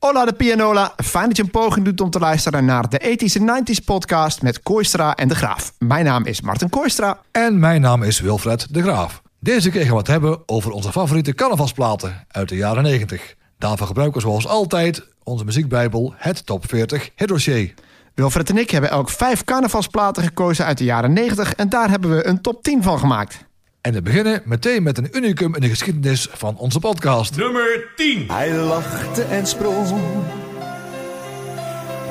[0.00, 3.40] Hola de pianola, fijn dat je een poging doet om te luisteren naar de 80s
[3.40, 5.72] en 90s podcast met Kooistra en De Graaf.
[5.78, 7.20] Mijn naam is Martin Kooistra.
[7.30, 9.22] En mijn naam is Wilfred De Graaf.
[9.40, 13.34] Deze keer gaan we het hebben over onze favoriete carnavalsplaten uit de jaren 90.
[13.58, 17.74] Daarvoor gebruiken we zoals altijd onze muziekbijbel, het Top 40 Hitdossier.
[18.14, 22.10] Wilfred en ik hebben elk vijf carnavalsplaten gekozen uit de jaren 90 en daar hebben
[22.10, 23.48] we een top 10 van gemaakt.
[23.80, 27.36] En we beginnen meteen met een unicum in de geschiedenis van onze podcast.
[27.36, 28.24] Nummer 10.
[28.30, 30.02] Hij lachte en sprong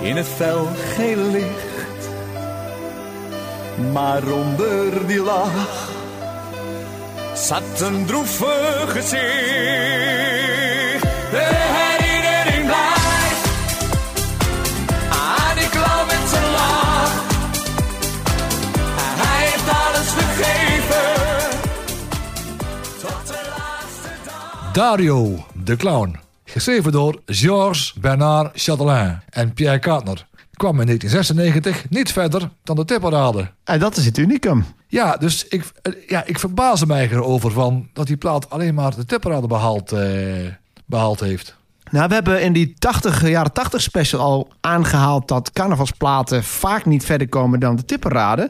[0.01, 2.09] in het fel gele licht.
[3.91, 5.91] Maar onder die lach
[7.33, 10.68] zat een droevig gezicht.
[24.79, 26.15] Dario, de clown.
[26.45, 30.27] Geschreven door Georges Bernard Chatelain en Pierre Kartner.
[30.53, 33.51] Kwam in 1996 niet verder dan de tipparade.
[33.63, 34.65] En dat is het unicum.
[34.87, 38.95] Ja, dus ik, eh, ja, ik verbaas mij erover van dat die plaat alleen maar
[38.95, 40.01] de tipparade behaald, eh,
[40.85, 41.55] behaald heeft.
[41.91, 47.05] Nou, we hebben in die 80, jaren 80 special al aangehaald dat carnavalsplaten vaak niet
[47.05, 48.41] verder komen dan de tipperade.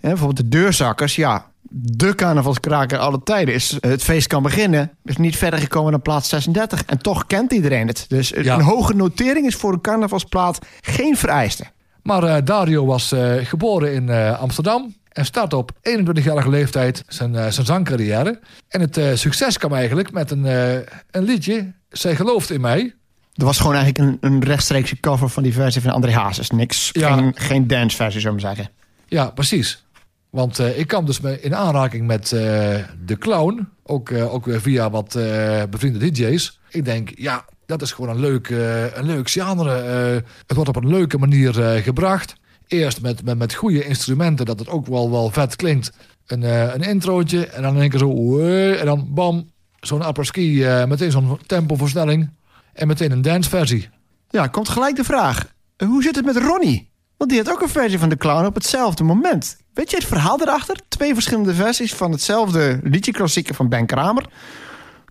[0.00, 4.90] En bijvoorbeeld de deurzakkers, ja, de carnavalskraker alle tijden is het feest kan beginnen.
[5.04, 6.84] Is niet verder gekomen dan plaats 36.
[6.84, 8.04] En toch kent iedereen het.
[8.08, 8.54] Dus een- Ja.
[8.54, 11.64] een hoge notering is voor een carnavalsplaat geen vereiste.
[12.02, 17.34] Maar eh, Dario was eh, geboren in eh, Amsterdam en startte op 21-jarige leeftijd zijn,
[17.36, 18.40] eh, zijn zangcarrière.
[18.68, 20.72] En het eh, succes kwam eigenlijk met een, eh,
[21.10, 22.94] een liedje, Zij gelooft in mij.
[23.34, 26.50] Er was gewoon eigenlijk een, een rechtstreekse cover van die versie van André Hazes.
[26.50, 27.14] Niks, Ja.
[27.16, 28.72] geen, geen danceversie zou ik maar zeggen.
[29.06, 29.84] Ja, precies.
[30.30, 32.40] Want eh, ik kwam dus in aanraking met eh,
[33.04, 33.68] de clown.
[33.82, 35.12] Ook, eh, ook weer via wat
[35.70, 36.60] bevriende DJ's.
[36.70, 38.48] Ik denk, ja, dat is gewoon een leuk,
[38.94, 39.70] een leuk genre.
[40.46, 42.34] Het wordt op een leuke manier gebracht.
[42.66, 45.92] Eerst met, met, met goede instrumenten, dat het ook wel, wel vet klinkt.
[46.26, 46.42] Een,
[46.74, 48.38] een introotje en dan in één keer zo...
[48.72, 49.50] en dan bam,
[49.80, 52.30] zo'n apres-ski, eh, meteen zo'n tempoversnelling.
[52.72, 53.88] En meteen een danceversie.
[54.30, 55.52] Ja, komt gelijk de vraag.
[55.84, 56.90] Hoe zit het met Ronnie?
[57.16, 59.56] Want die had ook een versie van de clown op hetzelfde moment.
[59.78, 60.76] Weet je het verhaal erachter?
[60.88, 64.26] Twee verschillende versies van hetzelfde liedje klassieker van Ben Kramer.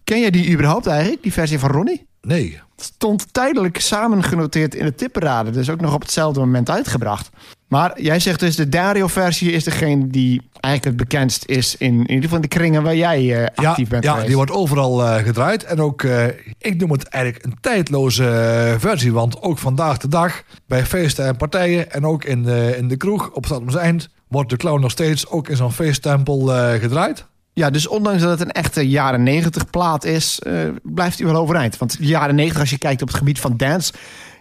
[0.03, 2.07] Ken jij die überhaupt eigenlijk, die versie van Ronnie?
[2.22, 5.53] Nee, Stond tijdelijk samengenoteerd in de tipperaden.
[5.53, 7.29] Dus ook nog op hetzelfde moment uitgebracht.
[7.67, 11.75] Maar jij zegt dus de Dario-versie is degene die eigenlijk het bekendst is...
[11.78, 14.28] in, in ieder geval de kringen waar jij eh, Ja, actief bent ja geweest.
[14.28, 15.63] die wordt overal eh, gedraaid.
[15.63, 16.25] En ook, eh,
[16.57, 19.13] ik noem het eigenlijk een tijdloze versie.
[19.13, 21.91] Want ook vandaag de dag, bij feesten en partijen...
[21.91, 24.09] en ook in de, in de kroeg op Stadums Eind...
[24.27, 27.25] wordt de clown nog steeds ook in zo'n feesttempel eh, gedraaid.
[27.53, 31.41] Ja, dus ondanks dat het een echte jaren 90 plaat is, eh, blijft hij wel
[31.41, 31.77] overeind.
[31.77, 33.93] Want de jaren 90, als je kijkt op het gebied van dance,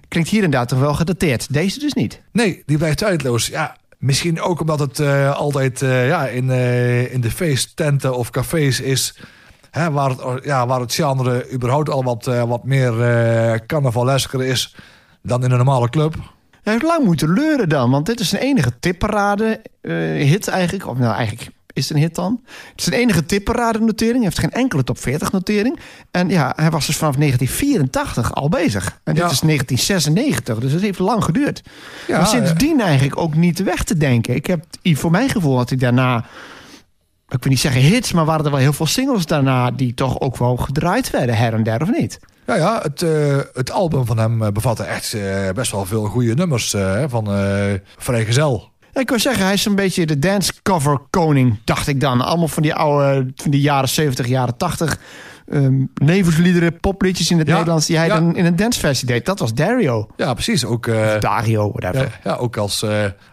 [0.08, 1.52] klinkt hier inderdaad toch wel gedateerd.
[1.52, 2.20] Deze dus niet.
[2.32, 3.46] Nee, die blijft tijdloos.
[3.46, 6.50] Ja, misschien ook omdat het eh, altijd ja, in,
[7.10, 9.19] in de feesttenten of cafés is...
[9.70, 12.92] Hè, waar, het, ja, waar het genre überhaupt al wat, wat meer
[13.66, 14.75] carnavalesker is...
[15.22, 16.14] dan in een normale club.
[16.66, 20.87] Hij heeft lang moeten leuren dan, want dit is zijn enige tipparade eh, hit eigenlijk.
[20.88, 22.41] Of nou, eigenlijk is het een hit dan.
[22.44, 24.15] Het is zijn enige tipparade notering.
[24.16, 25.78] Hij heeft geen enkele top 40 notering.
[26.10, 28.84] En ja, hij was dus vanaf 1984 al bezig.
[29.05, 29.31] En dit Ja.
[29.31, 31.62] is 1996, dus het heeft lang geduurd.
[32.06, 34.34] Ja, maar sindsdien eigenlijk ook niet weg te denken.
[34.34, 36.16] Ik heb voor mijn gevoel had hij daarna...
[37.28, 39.71] Ik wil niet zeggen hits, maar waren er wel heel veel singles daarna...
[39.71, 42.19] die toch ook wel gedraaid werden, her en der of niet?
[42.46, 46.04] Ja, ja het, eh, het album van hem eh, bevatte echt eh, best wel veel
[46.04, 46.76] goede nummers
[47.06, 47.26] van
[47.96, 48.70] Vrijgezel.
[48.92, 52.20] Ja, ik wil zeggen, hij is een beetje de dance cover koning, dacht ik dan.
[52.20, 54.98] Allemaal van die oude, van die jaren 70, jaren 80.
[55.48, 57.86] ehm levensliederen, popliedjes in het Ja, Nederlands...
[57.86, 58.14] die hij ja.
[58.14, 59.26] dan in een danceversie deed.
[59.26, 60.08] Dat was Dario.
[60.16, 60.64] Ja, precies.
[60.64, 60.90] Ook,
[61.20, 62.18] Dario, whatever.
[62.24, 62.84] ja, ja, ook als,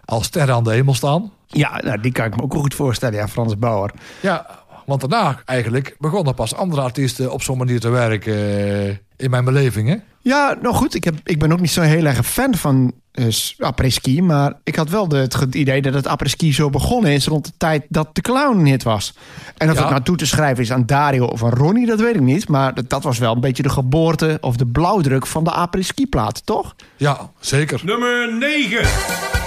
[0.06, 1.32] als sterren aan de hemel staan.
[1.48, 3.92] Ja, nou, die kan ik me ook goed voorstellen, ja, Frans Bauer.
[4.20, 9.30] Ja, want daarna eigenlijk begonnen pas andere artiesten op zo'n manier te werken eh, in
[9.30, 9.88] mijn beleving.
[9.90, 9.96] Hè?
[10.22, 13.26] Ja, nou goed, ik, heb, ik ben ook niet zo'n heel erg fan van eh,
[13.60, 14.22] après-ski...
[14.22, 17.28] maar ik had wel de, het idee dat het après-ski zo begonnen is...
[17.28, 19.14] rond de tijd dat de clown een hit was.
[19.58, 19.82] En of Ja.
[19.82, 22.48] het nou toe te schrijven is aan Dario of aan Ronnie, dat weet ik niet.
[22.48, 26.46] Maar dat, dat was wel een beetje de geboorte of de blauwdruk van de après-ski-plaat,
[26.46, 26.76] toch?
[26.98, 27.82] Ja, zeker.
[27.84, 29.43] Nummer 9.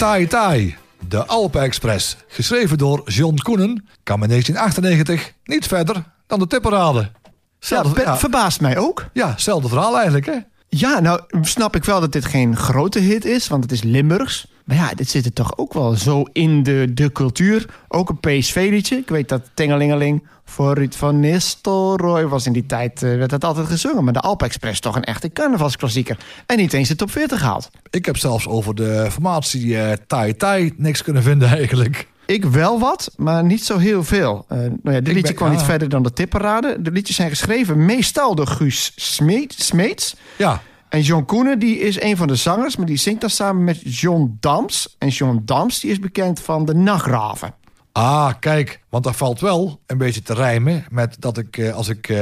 [0.00, 0.76] Tai Tai,
[1.08, 7.10] De Alpen Express, geschreven door John Koenen, kwam in 1998 niet verder dan de tipperade.
[7.58, 9.06] Ja, dat ja, verbaast mij ook.
[9.12, 10.36] ja, hetzelfde verhaal eigenlijk, hè?
[10.68, 14.46] Ja, nou snap ik wel dat dit geen grote hit is, want het is Limburgs.
[14.64, 17.66] Maar ja, dit zit er toch ook wel zo in de, de cultuur.
[17.88, 18.96] Ook een PSV-liedje.
[18.96, 23.44] Ik weet dat Tingelingeling voor Ruud van Nistelrooy was in die tijd, eh, werd dat
[23.44, 24.04] altijd gezongen.
[24.04, 26.18] Maar de Alp Express toch een echte carnavalsklassieker.
[26.46, 27.70] En niet eens de top 40 gehaald.
[27.90, 32.08] Ik heb zelfs over de formatie eh Tai Tai niks kunnen vinden eigenlijk.
[32.26, 34.44] Ik wel wat, maar niet zo heel veel.
[34.48, 35.66] Eh nou ja, dit liedje ben- kwam niet ja.
[35.66, 36.76] verder dan de tipperade.
[36.82, 40.16] De liedjes zijn geschreven meestal door Guus Smeet, Smeets.
[40.38, 43.64] Ja, En John Koenen die is een van de zangers, maar die zingt dan samen
[43.64, 44.96] met John Dams.
[44.98, 47.54] En John Dams die is bekend van de Nachtgraven.
[47.92, 51.88] Ah, kijk, want dat valt wel een beetje te rijmen met dat ik eh, als
[51.88, 52.16] ik eh,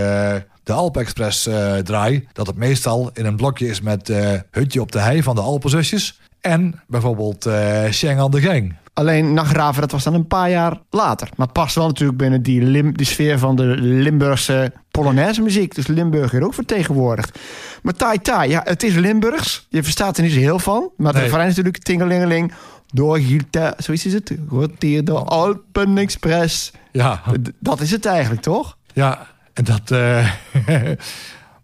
[0.63, 4.81] de Alp Express eh, draai, dat het meestal in een blokje is met eh, Hutje
[4.81, 7.49] op de Hei van de Alpenzusjes en bijvoorbeeld
[7.91, 8.77] Schengen aan de Gang.
[8.95, 11.29] Alleen Nachtgraven, dat was dan een paar jaar later.
[11.37, 15.75] Maar het past wel natuurlijk binnen die, lim, die sfeer van de Limburgse Polonaise muziek.
[15.75, 17.39] Dus Limburg hier ook vertegenwoordigd.
[17.83, 19.67] Maar Tai Tai, ja, het is Limburgs.
[19.69, 20.91] Je verstaat er niet zo heel van.
[20.97, 21.25] Maar het Nee.
[21.25, 22.53] refrein is natuurlijk Tingelingeling.
[22.93, 24.33] Door Gilta, zoiets is het.
[24.49, 26.73] Wordt hier de Alpen Express.
[26.93, 27.23] Ja,
[27.59, 28.77] Dat is het eigenlijk, toch?
[28.93, 29.91] ja en dat...
[29.91, 30.31] eh,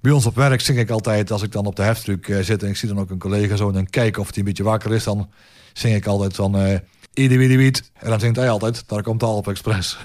[0.00, 2.62] bij ons op werk zing ik altijd, als ik dan op de heftruck eh, zit
[2.62, 4.62] en ik zie dan ook een collega zo en dan kijk of hij een beetje
[4.62, 5.30] wakker is, dan
[5.72, 6.80] zing ik altijd van...
[7.56, 7.90] wiet.
[7.98, 9.98] En dan zingt hij altijd, daar komt de Alp Express.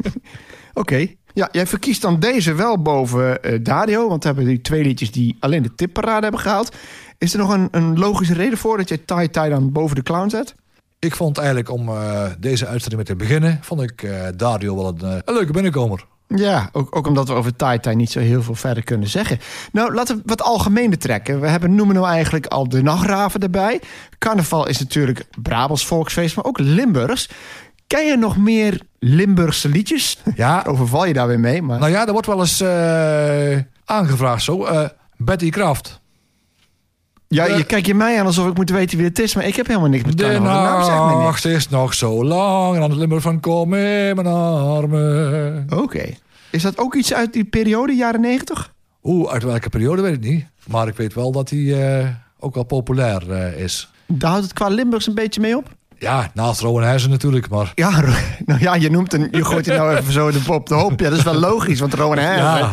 [0.74, 1.06] Oké.
[1.34, 4.08] Ja, jij verkiest dan deze wel boven eh, Dario.
[4.08, 6.76] Want we hebben die twee liedjes die alleen de tipparade hebben gehaald.
[7.22, 10.02] Is er nog een, een logische reden voor dat jij Tai Tai dan boven de
[10.02, 10.54] clown zet?
[10.98, 14.88] Ik vond eigenlijk om eh, deze uitzending mee te beginnen, vond ik eh, Dario wel
[14.88, 16.06] een, eh, een leuke binnenkomer.
[16.26, 19.38] Ja, ook, ook omdat we over Tai Tai niet zo heel veel verder kunnen zeggen.
[19.72, 21.40] Nou, laten we wat algemene trekken.
[21.40, 23.80] We hebben, noemen nou eigenlijk al de nachtgraven erbij.
[24.18, 27.28] Carnaval is natuurlijk Brabants volksfeest, maar ook Limburgs.
[27.86, 30.18] Ken je nog meer Limburgse liedjes?
[30.34, 31.62] Ja, Overval je daar weer mee?
[31.62, 31.78] Maar...
[31.78, 32.62] nou ja, er wordt wel eens
[33.84, 34.68] aangevraagd zo.
[35.16, 36.01] Betty Kraft.
[37.32, 39.46] Ja, eh, je kijkt je mij aan alsof ik moet weten wie het is, maar
[39.46, 40.62] ik heb helemaal niks met De carnaval.
[40.62, 41.24] De naam zegt me niks.
[41.24, 42.76] nacht is nog zo lang.
[42.76, 45.66] En aan het Limburg van kom in mijn armen.
[45.76, 46.04] Oké.
[46.50, 48.72] Is dat ook iets uit die periode, jaren negentig?
[49.02, 50.46] Oeh, uit welke periode weet ik niet.
[50.66, 52.08] Maar ik weet wel dat hij eh,
[52.38, 53.90] ook wel populair eh, is.
[54.06, 55.74] Daar houdt het qua Limburgs een beetje mee op?
[55.98, 57.48] Ja, naast Rowan Huizen natuurlijk.
[57.48, 57.90] Maar Ja,
[58.46, 61.00] nou ja, je noemt een, je gooit het nou even zo de op de hoop.
[61.00, 62.36] Ja, dat is wel logisch, want Herzen...
[62.36, 62.70] Ja.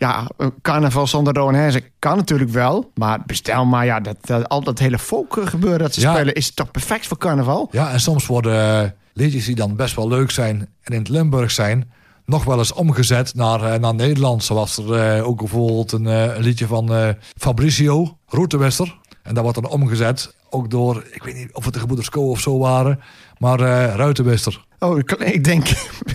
[0.00, 0.30] Ja.
[0.36, 2.90] een carnaval zonder Rowan Herzen kan natuurlijk wel.
[2.94, 6.12] Maar bestel maar, ja, dat, dat, al dat hele folk gebeuren dat ze Ja.
[6.14, 6.34] spelen...
[6.34, 7.68] is toch perfect voor carnaval?
[7.70, 11.08] Ja, en soms worden eh, liedjes die dan best wel leuk zijn en in het
[11.08, 11.90] Limburg zijn,
[12.24, 14.44] nog wel eens omgezet naar, eh, naar Nederland.
[14.44, 18.98] Zoals er eh, ook bijvoorbeeld een, eh, een liedje van eh, Fabricio, Routewester.
[19.22, 22.30] En dat wordt dan omgezet, ook door, ik weet niet of het de gebroeders Co
[22.30, 23.00] of zo waren,
[23.38, 24.64] maar eh Ruitenwester.
[24.78, 25.66] Oh, ik, denk,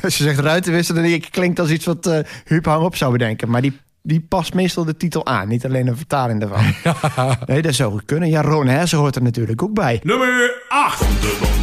[0.04, 0.96] als je zegt ruitenwissel...
[0.96, 3.50] dan denk ik, klinkt als iets wat eh Huub Hangop zou bedenken.
[3.50, 6.74] Maar die, die past meestal de titel aan, niet alleen een vertaling daarvan.
[7.46, 8.30] Nee, dat zou goed kunnen.
[8.30, 10.00] Ja, Rowan Herzen hoort er natuurlijk ook bij.
[10.04, 11.55] Nummer 8.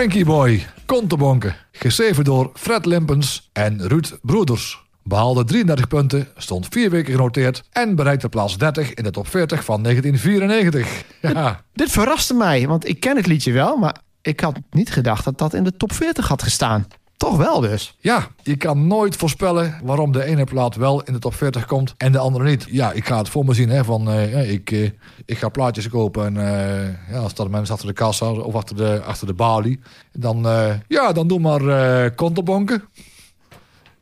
[0.00, 1.56] Frankie Boy, Kontebonken.
[1.72, 4.84] Geschreven door Fred Limpens en Ruud Broeders.
[5.02, 7.62] Behaalde 33 punten, stond vier weken genoteerd...
[7.72, 11.04] en bereikte plaats 30 in de top 40 van 1994.
[11.34, 15.24] Ja, Dit verraste mij, want ik ken het liedje wel, maar ik had niet gedacht
[15.24, 16.86] dat dat in de top 40 had gestaan.
[17.20, 17.96] Toch wel dus.
[17.98, 21.94] ja, je kan nooit voorspellen waarom de ene plaat wel in de top 40 komt
[21.96, 22.66] en de andere niet.
[22.70, 24.90] Ja, ik ga het voor me zien, hè, van eh, ik, eh,
[25.24, 28.76] ik ga plaatjes kopen en eh, ja, als dat mensen achter de kassa of achter
[28.76, 29.80] de, achter de balie,
[30.12, 30.46] dan,
[30.88, 32.82] ja, dan doe maar kontebonken.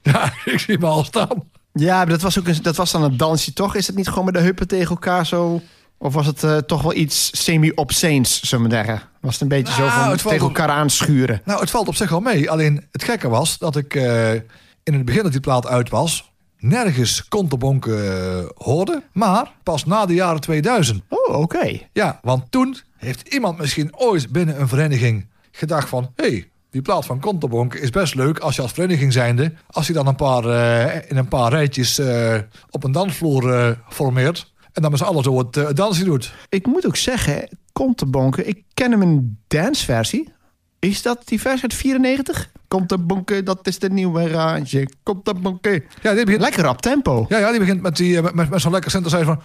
[0.02, 1.44] Ja, ik zie me al staan.
[1.72, 3.74] Ja, maar dat was, ook een, dat was dan een dansje, toch?
[3.74, 5.60] Is het niet gewoon met de heupen tegen elkaar zo...
[5.98, 9.02] Of was het eh, toch wel iets semi-obsceens, zullen we zeggen?
[9.20, 11.40] Was het een beetje zo Nou, van tegen op- elkaar aanschuren?
[11.44, 12.50] Nou, het valt op zich wel mee.
[12.50, 14.32] Alleen het gekke was dat ik eh,
[14.82, 16.32] in het begin dat die plaat uit was...
[16.58, 19.02] nergens kontebonken eh, hoorde.
[19.12, 21.02] Maar pas na de jaren 2000.
[21.08, 21.78] Oh, oké.
[21.92, 26.12] Ja, want toen heeft iemand misschien ooit binnen een vereniging gedacht van...
[26.16, 29.52] hé, hey, die plaat van Kontebonken is best leuk als je als vereniging zijnde...
[29.70, 30.44] als je dan een paar,
[31.08, 32.00] in een paar rijtjes
[32.70, 34.52] op een dansvloer formeert...
[34.78, 36.32] en dan met z'n allen zo het, dansje doet.
[36.48, 40.32] Ik moet ook zeggen, Kontebonken, ik ken hem in danceversie.
[40.78, 42.50] Is dat die versie uit 94?
[42.68, 44.88] Komt de bonke, dat is de nieuwe rage.
[45.02, 45.84] Komt de bonke.
[46.02, 47.26] Ja, die begint, Lekker rap tempo.
[47.28, 49.40] ja, ja, die begint met, die, eh, met, met, met zo'n lekker synthesizer van...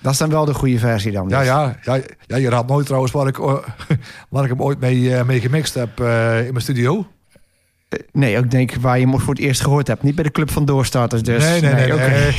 [0.00, 1.28] Dat is dan wel de goede versie dan.
[1.28, 1.36] dus.
[1.36, 3.54] Ja, ja, ja, ja, je raadt nooit trouwens waar ik, eh,
[4.30, 7.06] waar ik hem ooit mee, mee gemixt heb in mijn studio.
[8.12, 10.02] Nee, ik denk waar je hem voor het eerst gehoord hebt.
[10.02, 11.44] Niet bij de Club van Doorstarters dus.
[11.44, 12.32] nee, nee, nee.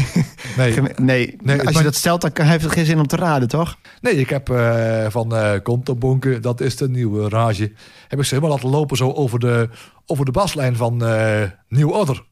[0.58, 1.36] nee, nee.
[1.44, 3.78] Nee, als je dat stelt, dan heeft het geen zin om te raden, toch?
[4.02, 7.72] Nee, ik heb eh, van eh Komt op Bonken, dat is de nieuwe rage.
[8.08, 9.70] Heb ik ze helemaal laten lopen zo over de,
[10.06, 12.24] over de baslijn van eh Nieuw Order.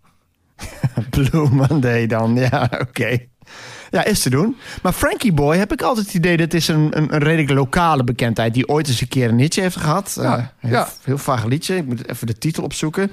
[1.10, 3.18] Blue Monday dan, ja, oké.
[3.92, 4.56] Ja, is te doen.
[4.82, 6.38] Maar Frankie Boy heb ik altijd het idee...
[6.38, 8.54] dat is een, een, een redelijk lokale bekendheid...
[8.54, 10.18] die ooit eens een keer een hitje heeft gehad.
[10.22, 10.90] Ja, Eh, heel, ja.
[11.04, 11.76] heel vaag liedje.
[11.76, 13.12] Ik moet even de titel opzoeken.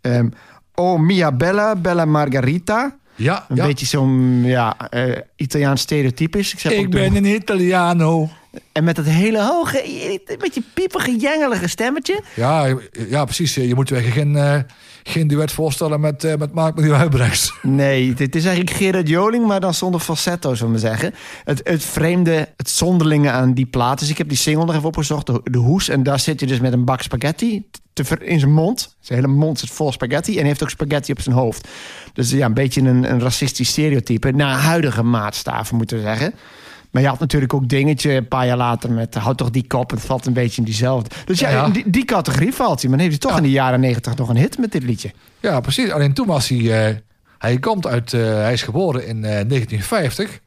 [0.00, 0.28] Ehm
[0.74, 2.96] oh Mia Bella, Bella Margarita.
[3.14, 3.66] Ja, Een ja.
[3.66, 6.52] beetje zo'n ja, eh, Italiaans stereotypisch.
[6.52, 8.28] Ik zeg ben een Italiano.
[8.72, 9.82] En met dat hele hoge,
[10.38, 12.22] beetje piepige, jengelige stemmetje.
[12.34, 12.76] Ja,
[13.08, 13.54] ja, precies.
[13.54, 14.58] Je moet je geen, eh,
[15.02, 17.54] geen duet voorstellen met, eh met Mark Huibrechts.
[17.62, 21.14] Nee, dit is eigenlijk Gerard Joling, maar dan zonder falsetto, zullen we zeggen.
[21.44, 23.98] Het, het vreemde, het zonderlinge aan die plaat.
[23.98, 25.88] Dus ik heb die single nog even opgezocht, de, de hoes.
[25.88, 28.96] En daar zit hij dus met een bak spaghetti te in zijn mond.
[29.00, 30.38] Zijn hele mond zit vol spaghetti.
[30.38, 31.68] En heeft ook spaghetti op zijn hoofd.
[32.12, 34.30] Dus ja, een beetje een, een racistisch stereotype.
[34.30, 36.34] Naar huidige maatstaven, moeten we zeggen.
[36.92, 39.14] Maar je had natuurlijk ook dingetje een paar jaar later met...
[39.14, 41.10] houd toch die kop, het valt een beetje in diezelfde.
[41.24, 42.88] Dus ja, in Die, die categorie valt hij.
[42.90, 45.10] Maar dan heeft hij toch in de jaren negentig nog een hit met dit liedje.
[45.40, 45.90] Ja, precies.
[45.90, 46.88] Alleen toen was hij...
[46.88, 46.96] eh,
[47.38, 48.12] hij komt uit...
[48.12, 50.40] eh, hij is geboren in eh, 1950.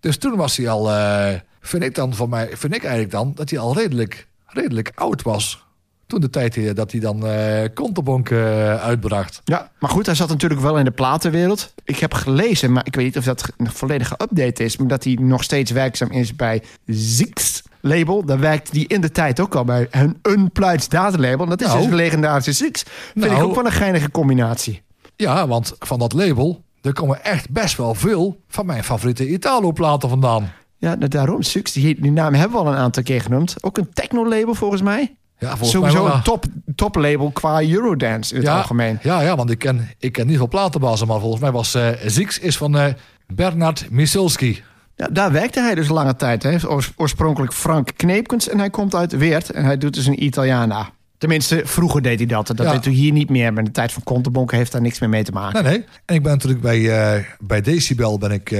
[0.00, 0.90] Dus toen was hij al...
[0.92, 2.48] eh, vind ik dan voor mij...
[2.52, 3.32] Vind ik eigenlijk dan...
[3.34, 5.64] Dat hij al redelijk, redelijk oud was.
[6.10, 9.40] Toen de tijd eh, dat hij dan eh, uitbracht.
[9.44, 11.72] Ja, maar goed, hij zat natuurlijk wel in de platenwereld.
[11.84, 14.76] Ik heb gelezen, maar ik weet niet of dat een volledige update is...
[14.76, 18.24] maar dat hij nog steeds werkzaam is bij Zix label.
[18.24, 21.46] Daar werkte hij in de tijd ook al bij een Unpluids datalabel.
[21.46, 21.78] Dat is Nou.
[21.78, 22.82] dus een legendarische Zix.
[23.12, 23.42] Vind ik Nou.
[23.44, 24.82] ook wel een geinige combinatie.
[25.16, 26.62] Ja, want van dat label...
[26.82, 30.52] Er komen echt best wel veel van mijn favoriete Italo-platen vandaan.
[30.76, 31.42] Ja, nou, daarom.
[31.42, 33.56] Zix, die, die naam hebben we al een aantal keer genoemd.
[33.60, 35.16] Ook een techno-label volgens mij.
[35.40, 36.44] Ja, Sowieso een top,
[36.74, 38.98] top label qua Eurodance in het ja, algemeen.
[39.02, 42.38] Ja, ja, want ik ken, ik ken niet veel platenbazen, maar volgens mij was Zix
[42.38, 42.92] is van eh,
[43.26, 44.62] Bernard Misilski.
[44.96, 46.42] Ja, daar werkte hij dus lange tijd.
[46.42, 46.66] Hij heeft
[46.96, 49.50] oorspronkelijk Frank Kneepkens en hij komt uit Weert.
[49.50, 50.90] En hij doet dus een Italiana.
[51.18, 52.46] Tenminste, vroeger deed hij dat.
[52.46, 52.72] Dat Ja.
[52.72, 53.50] deed hij hier niet meer.
[53.52, 55.64] Maar in de tijd van Kontebonken heeft daar niks meer mee te maken.
[55.64, 55.84] Nee, nee.
[56.04, 58.54] En ik ben natuurlijk bij, eh, bij Decibel ben ik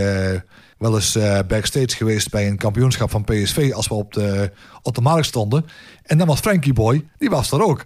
[0.81, 4.95] wel eens eh, backstage geweest bij een kampioenschap van PSV als we op de, op
[4.95, 5.67] de markt stonden.
[6.03, 7.85] En dan was Frankie Boy, die was er ook.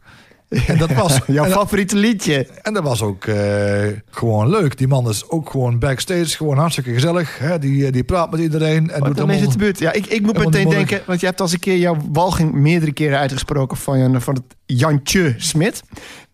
[0.66, 2.46] En dat was, Jouw favoriete liedje.
[2.62, 4.78] en dat was ook eh, gewoon leuk.
[4.78, 7.38] Die man is ook gewoon backstage, gewoon hartstikke gezellig.
[7.38, 7.58] Hè?
[7.58, 8.90] Die, eh, die praat met iedereen.
[8.90, 9.78] En Wat doet dan is het gebeurd?
[9.78, 12.92] Ja, ik, ik moet meteen denken, want je hebt als een keer jouw walging meerdere
[12.92, 15.82] keren uitgesproken van, van het Jantje Smit.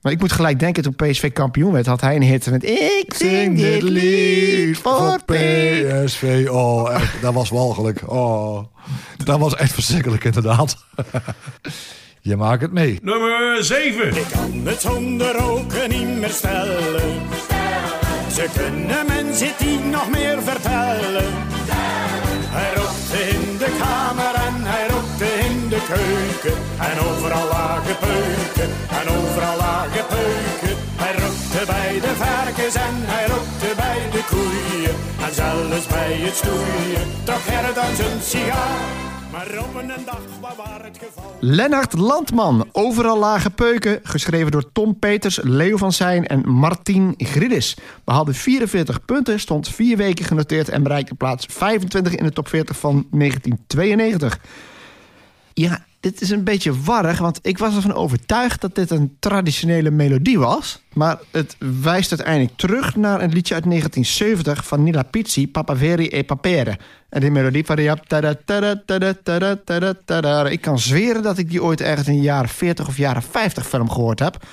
[0.02, 3.14] Maar ik moet gelijk denken, toen PSV kampioen werd, had hij een hit met Ik
[3.16, 5.18] zing dit lied voor.
[5.24, 6.48] PSV.
[6.50, 8.10] Oh, echt, dat was walgelijk.
[8.10, 8.64] Oh,
[9.24, 10.76] dat was echt verschrikkelijk inderdaad.
[12.22, 12.98] Je maakt het mee.
[13.02, 14.16] Nummer 7.
[14.16, 17.20] Ik kan het zonder roken niet meer stellen.
[18.32, 21.24] Ze kunnen men zit die nog meer vertellen.
[25.80, 26.58] De keuken.
[26.78, 28.70] En overal lagen peuken,
[29.00, 30.76] en overal lagen peuken.
[31.02, 34.94] Hij rookte bij de varkens en hij rookte bij de koeien.
[35.24, 39.08] En zelfs bij het stoeien trok hij dan zijn sigaar.
[39.32, 40.98] Maar op een dag, waar het.
[41.40, 47.76] Lennart Landman, Overal Lage Peuken, geschreven door Tom Peters, Leo van Zijn en Martien Gridis.
[48.04, 52.76] Behaalde 44 punten, stond vier weken genoteerd en bereikte plaats 25 in de top 40
[52.76, 54.38] van 1992.
[55.54, 59.90] Ja, dit is een beetje warrig, want ik was ervan overtuigd dat dit een traditionele
[59.90, 60.82] melodie was.
[60.92, 66.24] Maar het wijst uiteindelijk terug naar een liedje uit 1970 van Nila Pizzi, Papaveri e
[66.24, 66.78] Papere.
[67.08, 68.00] En die melodie van
[70.04, 70.46] tada.
[70.46, 73.68] Ik kan zweren dat ik die ooit ergens in de jaren 40 of jaren 50
[73.68, 74.44] film gehoord heb.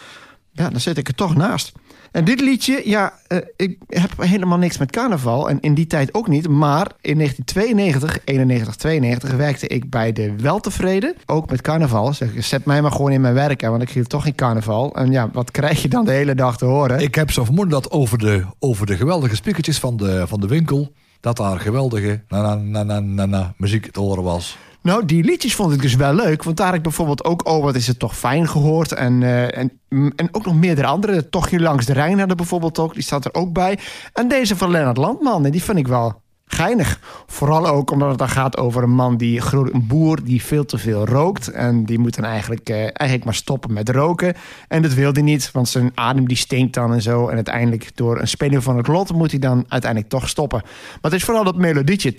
[0.51, 1.71] Ja, dan zit ik er toch naast.
[2.11, 5.49] En dit liedje, ja, eh, ik heb helemaal niks met carnaval.
[5.49, 6.47] En in die tijd ook niet.
[6.47, 11.15] Maar in 1992, 91, 92 werkte ik bij de Weltevreden.
[11.25, 12.13] Ook met carnaval.
[12.13, 13.61] Zeg, zet mij maar gewoon in mijn werk.
[13.61, 14.95] hè, Want ik hield toch geen carnaval.
[14.95, 16.99] En ja, wat krijg je dan de hele dag te horen?
[16.99, 20.47] Ik heb zo vermoeden dat over de, over de geweldige speakertjes van de, van de
[20.47, 20.93] winkel...
[21.19, 24.57] dat daar geweldige na, na, na, na, na, na, muziek te horen was.
[24.87, 26.43] Nou, die liedjes vond ik dus wel leuk.
[26.43, 28.91] Want daar heb ik bijvoorbeeld ook Oh, wat is het toch fijn gehoord.
[28.91, 29.79] En, eh, en,
[30.15, 31.29] en ook nog meerdere andere.
[31.29, 32.93] Tochtje langs de Rijn hadden bijvoorbeeld ook.
[32.93, 33.79] Die staat er ook bij.
[34.13, 35.45] En deze van Lennart Landman.
[35.45, 36.99] En die vind ik wel geinig.
[37.27, 40.77] Vooral ook omdat het dan gaat over een man die een boer die veel te
[40.77, 41.47] veel rookt.
[41.47, 44.33] En die moet dan eigenlijk, eh, eigenlijk maar stoppen met roken.
[44.67, 47.27] En dat wil hij niet, want zijn adem die stinkt dan en zo.
[47.27, 50.61] En uiteindelijk door een speling van het lot moet hij dan uiteindelijk toch stoppen.
[50.63, 52.13] Maar het is vooral dat melodietje.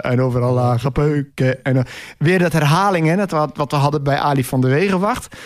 [0.00, 1.64] En overal lage peuken.
[1.64, 1.82] En eh,
[2.18, 5.36] weer dat herhalingen, dat wat, we hadden bij Ali van der Wegenwacht.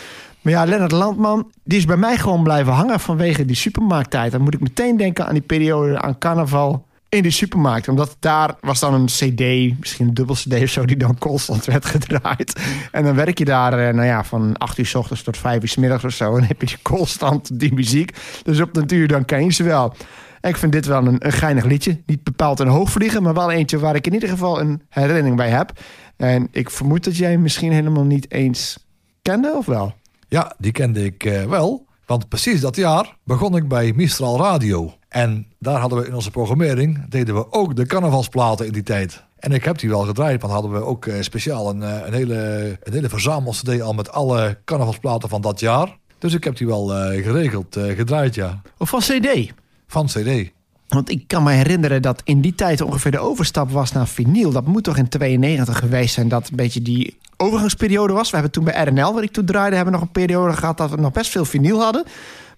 [0.44, 4.32] Maar ja, Lennart Landman, die is bij mij gewoon blijven hangen vanwege die supermarkttijd.
[4.32, 7.88] Dan moet ik meteen denken aan die periode aan carnaval in die supermarkt.
[7.88, 10.84] Omdat daar was dan een cd, misschien een dubbel cd of zo...
[10.84, 12.60] die dan constant werd gedraaid.
[12.92, 15.62] En dan werk je daar, eh, nou ja, van 8 uur s ochtends tot 5
[15.62, 16.24] uur s middags of zo...
[16.24, 18.16] en dan heb je constant die muziek.
[18.42, 19.94] Dus op den duur dan ken je ze wel.
[20.40, 22.02] Ik vind dit wel een, een geinig liedje.
[22.06, 23.78] Niet bepaald een hoogvlieger, maar wel eentje...
[23.78, 25.72] waar ik in ieder geval een herinnering bij heb.
[26.16, 28.78] En ik vermoed dat jij hem misschien helemaal niet eens
[29.22, 29.94] kende, of wel?
[30.34, 31.86] Ja, die kende ik eh, wel.
[32.06, 34.92] Want precies dat jaar begon ik bij Mistral Radio.
[35.08, 37.08] En daar hadden we in onze programmering...
[37.08, 39.24] deden we ook de carnavalsplaten in die tijd.
[39.38, 42.12] En ik heb die wel gedraaid, want hadden we ook eh, speciaal een, eh, een
[42.12, 45.98] hele, een hele verzamel-cd al met alle carnavalsplaten van dat jaar.
[46.18, 46.86] Dus ik heb die wel
[47.22, 48.62] geregeld gedraaid, ja.
[48.78, 49.52] Of van cd?
[49.86, 50.52] Van CD.
[50.88, 54.50] Want ik kan me herinneren dat in die tijd ongeveer de overstap was naar vinyl.
[54.50, 58.28] Dat moet toch in 92 geweest zijn dat een beetje die overgangsperiode was.
[58.30, 60.76] We hebben toen bij RNL, waar ik toen draaide, hebben we nog een periode gehad
[60.76, 62.04] dat we nog best veel vinyl hadden.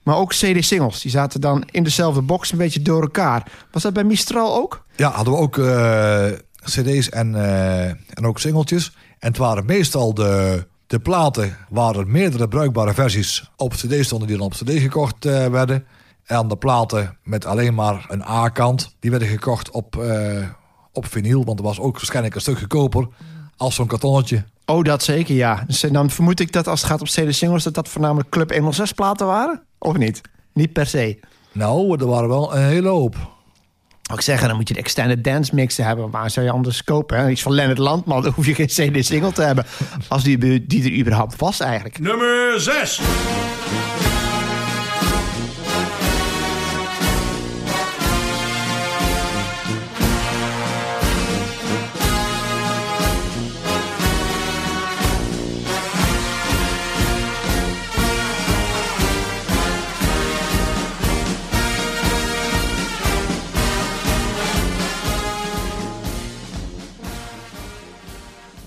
[0.03, 1.01] Maar ook CD-singles.
[1.01, 3.53] Die zaten dan in dezelfde box een beetje door elkaar.
[3.71, 4.85] Was dat bij Mistral ook?
[4.97, 6.27] Ja, hadden we ook eh,
[6.65, 8.93] cd's en, eh, en ook singeltjes.
[9.19, 14.29] En het waren meestal de, de platen waar er meerdere bruikbare versies op cd stonden...
[14.29, 15.87] die dan op cd gekocht eh, werden.
[16.27, 18.97] En de platen met alleen maar een A-kant...
[19.01, 20.49] die werden gekocht op, eh,
[20.93, 21.45] op vinyl.
[21.45, 23.09] Want dat was ook waarschijnlijk een stuk goedkoper
[23.57, 24.45] als zo'n kartonnetje.
[24.65, 25.65] Oh, dat zeker, ja.
[25.67, 27.63] Dus dan vermoed ik dat als het gaat op CD-singles...
[27.63, 29.63] dat dat voornamelijk Club 106 platen waren?
[29.79, 30.21] Of niet?
[30.53, 31.21] Niet per se.
[31.53, 33.17] Nou, er waren wel een hele hoop.
[34.13, 36.11] Ook zeggen, dan moet je de extended dance mix hebben.
[36.11, 37.19] Waar zou je anders kopen?
[37.19, 37.29] Hè?
[37.31, 39.67] Iets van Leonard Landman, dan hoef je geen CD-single te hebben.
[40.09, 41.99] Als die, die er überhaupt was eigenlijk.
[41.99, 43.01] Nummer 6.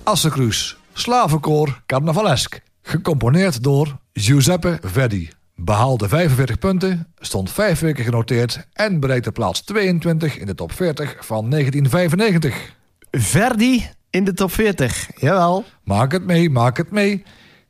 [0.09, 2.61] Assencruis, slavenkoor carnavalesk.
[2.81, 5.29] Gecomponeerd door Giuseppe Verdi.
[5.55, 8.67] Behaalde 45 punten, stond vijf weken genoteerd...
[8.73, 12.75] en bereikte plaats 22 in de top 40 van 1995.
[13.11, 15.09] Verdi in de top 40.
[15.15, 15.65] Jawel.
[15.83, 17.23] Maak het mee, maak het mee.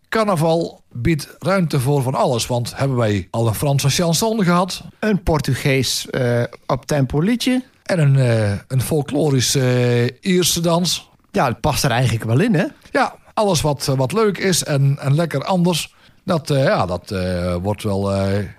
[0.10, 2.48] Carnaval biedt ruimte voor van alles...
[2.48, 4.84] want hebben wij al een Franse chanson gehad...
[5.00, 7.64] Een Portugees eh op tempo liedje.
[7.84, 11.09] en een, eh, een folklorisch eh, Ierse dans...
[11.32, 12.66] Ja, het past er eigenlijk wel in, hè?
[12.92, 15.96] Ja, alles wat, eh, wat leuk is en, en lekker anders.
[16.24, 18.12] Dat, eh, ja, dat eh, wordt wel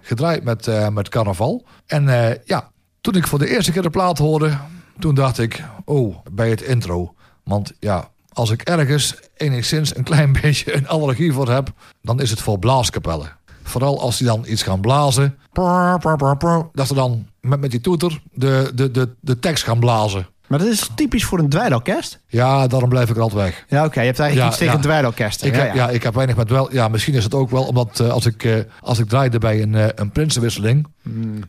[0.02, 1.64] gedraaid met, met carnaval.
[1.86, 2.04] En
[2.44, 4.58] ja, toen ik voor de eerste keer de plaat hoorde,
[4.98, 7.14] toen dacht ik, oh, bij het intro.
[7.44, 11.68] Want ja, als ik ergens enigszins een klein beetje een allergie voor heb,
[12.02, 13.38] dan is het voor blaaskapellen.
[13.62, 15.38] Vooral als die dan iets gaan blazen.
[16.72, 20.26] Dat ze dan met, met die toeter de, de, de, de tekst gaan blazen.
[20.50, 22.20] Maar dat is typisch voor een dweilorkest.
[22.26, 23.64] Ja, daarom blijf ik er altijd weg.
[23.68, 24.00] Ja, oké.
[24.00, 24.80] Je hebt eigenlijk Ja, iets tegen ja.
[24.80, 25.48] dweilorkesten.
[25.48, 26.72] Ik ja, ik heb weinig met wel.
[26.72, 29.62] Ja, misschien is het ook wel omdat eh, als, ik, eh, als ik draaide bij
[29.62, 30.86] een, eh, een prinsenwisseling,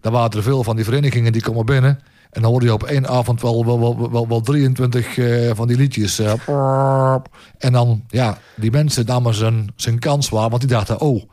[0.01, 1.99] dan waren er veel van die verenigingen die komen binnen.
[2.31, 5.67] En dan hoorde je op één avond wel, wel, wel, wel, wel 23 eh, van
[5.67, 6.19] die liedjes.
[7.57, 11.23] en dan, ja, die mensen namen zijn, zijn kans waar, want die dachten, oh,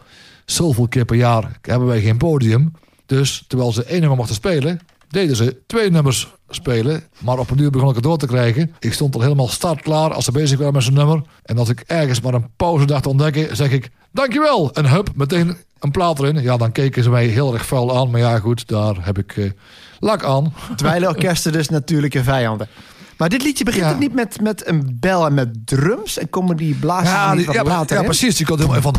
[0.44, 2.72] zoveel keer per jaar hebben wij geen podium.
[3.06, 7.02] Dus terwijl ze één nummer mochten spelen, deden ze twee nummers spelen.
[7.18, 8.74] Maar op een uur begon ik het door te krijgen.
[8.78, 11.22] Ik stond al helemaal startklaar als ze bezig waren met zijn nummer.
[11.42, 14.72] En als ik ergens maar een pauze dacht te ontdekken, zeg ik, dankjewel.
[14.72, 16.42] En hup, meteen een plaat erin.
[16.42, 18.10] Ja, dan keken ze mij heel erg vuil aan.
[18.10, 19.50] Maar ja, goed, daar heb ik eh,
[19.98, 20.54] lak aan.
[20.76, 22.68] Dweilorkesten dus natuurlijke vijanden.
[23.16, 23.90] Maar dit liedje begint Ja.
[23.92, 26.18] ook niet met, met een bel en met drums.
[26.18, 28.08] En komen die blazen Ja, die- ja, later ja in?
[28.08, 28.36] precies.
[28.36, 28.94] Die komt helemaal van...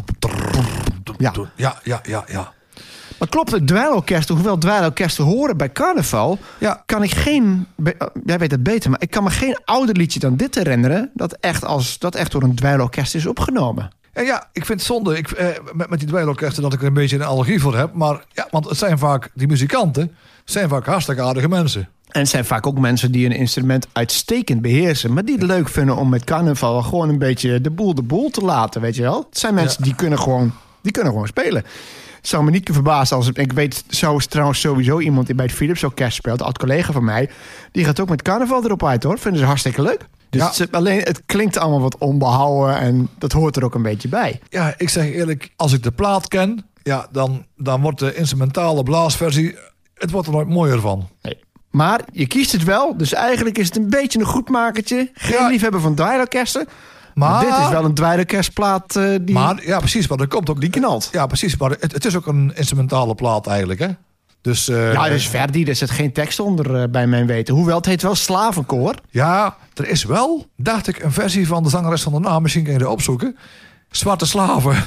[1.17, 1.33] Ja.
[1.55, 2.53] Ja, ja, ja, ja.
[3.19, 6.37] Maar klopt, het dweilorkesten, hoewel dweilorkesten horen bij carnaval...
[6.57, 6.83] Ja.
[6.85, 7.67] kan ik geen...
[7.77, 11.11] oh, Jij weet het beter, maar ik kan me geen ouder liedje dan dit herinneren...
[11.13, 13.89] dat echt, als, dat echt door een dweilorkest is opgenomen.
[14.13, 16.87] En ja, ik vind het zonde ik, eh, met, met die dweilorkesten dat ik er
[16.87, 17.93] een beetje een allergie voor heb.
[17.93, 21.89] Maar ja, want het zijn vaak, die muzikanten, zijn vaak hartstikke aardige mensen.
[22.09, 25.13] En het zijn vaak ook mensen die een instrument uitstekend beheersen...
[25.13, 28.29] maar die het leuk vinden om met carnaval gewoon een beetje de boel de boel
[28.29, 29.25] te laten, weet je wel?
[29.29, 31.63] Het zijn mensen die, kunnen gewoon, die kunnen gewoon spelen.
[32.21, 33.29] Zou me niet verbazen als...
[33.33, 36.39] Ik weet zo is trouwens sowieso iemand die bij het Philips Orkest speelt.
[36.39, 37.29] Een oud-collega van mij.
[37.71, 39.19] Die gaat ook met carnaval erop uit, hoor.
[39.19, 40.05] Vinden ze hartstikke leuk.
[40.29, 40.47] Dus Ja.
[40.47, 42.77] het, is- alleen, het klinkt allemaal wat onbehouden.
[42.79, 44.39] En dat hoort er ook een beetje bij.
[44.49, 48.83] Ja, ik zeg eerlijk, als ik de plaat ken, ja, dan, dan wordt de instrumentale
[48.83, 49.55] blaasversie,
[49.93, 51.07] het wordt er nooit mooier van.
[51.21, 51.37] Nee.
[51.69, 52.97] Maar je kiest het wel.
[52.97, 55.09] Dus eigenlijk is het een beetje een goedmakertje.
[55.13, 55.47] Geen Ja.
[55.47, 56.67] liefhebber van dweilorkesten.
[57.13, 59.35] Maar, Maar- dit is wel een dweilorkestplaat eh, die...
[59.35, 61.09] Maar ja, precies, maar er komt ook Die knalt.
[61.11, 63.87] Ja, precies, maar het, het is ook een instrumentale plaat eigenlijk, hè?
[64.41, 67.53] Dus eh, Ja, dus Verdi, er zit geen tekst onder eh, bij mijn weten.
[67.55, 68.95] Hoewel, het heet wel Slavenkoor.
[69.09, 72.63] ja, er is wel, dacht ik, een versie van de zangeres van de naam, misschien
[72.63, 73.37] kun je die opzoeken.
[73.89, 74.75] Zwarte slaven.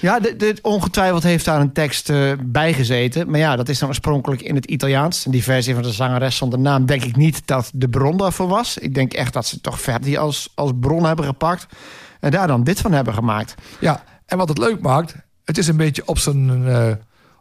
[0.00, 3.30] Ja, dit, ongetwijfeld heeft daar een tekst eh, bij gezeten.
[3.30, 5.24] Maar ja, dat is dan oorspronkelijk in het Italiaans.
[5.24, 8.48] En die versie van de zangeres zonder naam denk ik niet dat de bron daarvoor
[8.48, 8.78] was.
[8.78, 11.66] Ik denk echt dat ze toch Verdi als, als bron hebben gepakt.
[12.20, 13.54] En daar dan dit van hebben gemaakt.
[13.78, 16.92] Ja, en wat het leuk maakt, het is een beetje op zijn, eh,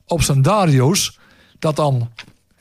[0.08, 1.20] op zijn Dario's,
[1.60, 2.10] dat dan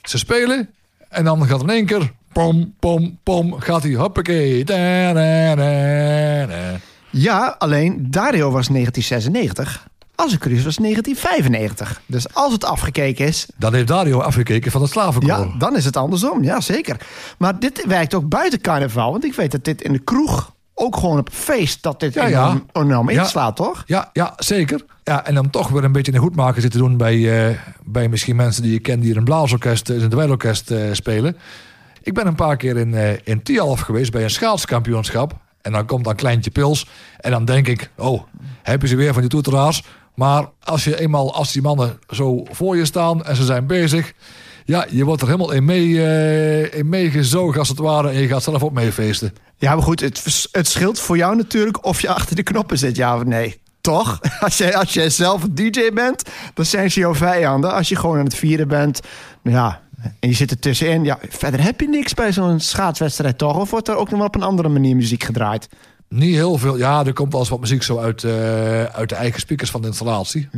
[0.03, 0.69] ze spelen
[1.09, 4.65] en dan gaat in één keer, pom, pom, pom, gaat hij, hoppakee.
[4.65, 6.81] Da, da, da.
[7.13, 9.87] Ja, alleen Dario was 1996.
[10.15, 12.01] Azecurus was 1995.
[12.07, 15.29] Dus als het afgekeken is, Dan heeft Dario afgekeken van het slavenkoor.
[15.31, 16.43] ja, dan is het andersom.
[16.45, 16.97] Ja, zeker.
[17.39, 19.11] Maar dit werkt ook buiten carnaval.
[19.11, 22.27] Want ik weet dat dit in de kroeg, ook gewoon op feest, dat dit Ja,
[22.27, 22.61] ja.
[22.73, 23.21] enorm, Ja.
[23.21, 23.83] inslaat, toch?
[23.87, 24.85] Ja, ja, zeker.
[25.05, 28.37] Ja, en dan toch weer een beetje een goedmaker zitten doen bij, eh, bij misschien
[28.37, 31.37] mensen die je kent die in een blaasorkest, in een dweilorkest eh, spelen.
[32.03, 35.41] Ik ben een paar keer in, eh in Tialf geweest bij een schaatskampioenschap.
[35.63, 36.87] En dan komt dan Kleintje Pils.
[37.21, 38.23] En dan denk ik, oh,
[38.63, 39.83] heb je ze weer van die toeteraars.
[40.15, 44.13] Maar als je eenmaal, als die mannen zo voor je staan en ze zijn bezig.
[44.65, 48.09] Ja, je wordt er helemaal in, mee, eh, in meegezogen als het ware.
[48.11, 49.33] En je gaat zelf ook mee feesten.
[49.57, 52.97] Ja, maar goed, het, het scheelt voor jou natuurlijk of je achter de knoppen zit,
[52.97, 53.61] ja of nee.
[53.81, 54.21] Toch?
[54.41, 56.23] Als jij, als jij zelf een DJ bent,
[56.55, 57.73] dan zijn ze jouw vijanden.
[57.73, 59.01] Als je gewoon aan het vieren bent,
[59.43, 59.81] ja,
[60.21, 61.05] en je zit er tussenin.
[61.05, 63.57] Ja, verder heb je niks bij zo'n schaatswedstrijd, toch?
[63.57, 65.69] Of wordt er ook nog wel op een andere manier muziek gedraaid?
[66.09, 66.79] Niet heel veel.
[66.79, 69.81] Ja, er komt wel eens wat muziek zo uit, eh, uit de eigen speakers van
[69.81, 70.49] de installatie.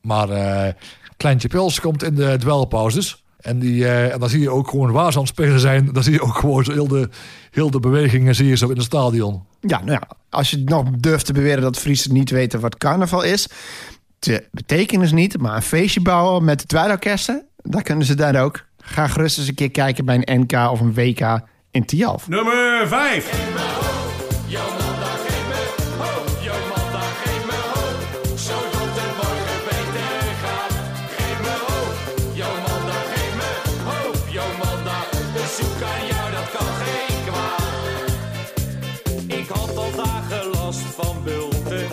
[0.00, 0.72] Maar eh,
[1.16, 3.24] Kleintje Pils komt in de dwelpauzes.
[3.40, 5.92] En, die, eh, en dan zie je ook gewoon waar ze aan het spelen zijn.
[5.92, 7.08] Dan zie je ook gewoon zo heel de,
[7.50, 9.42] heel de bewegingen zie je zo in het stadion.
[9.60, 13.22] Ja, nou ja, als je nog durft te beweren dat Friesen niet weten wat carnaval
[13.22, 13.48] is.
[14.18, 18.65] De betekenis niet, maar een feestje bouwen met de dweilorkesten, dat kunnen ze daar ook.
[18.86, 22.28] Ga gerust eens een keer kijken bij een NK of een WK in Tialf.
[22.28, 23.54] Nummer 5.
[39.26, 41.86] Ik had al dagen last van bulten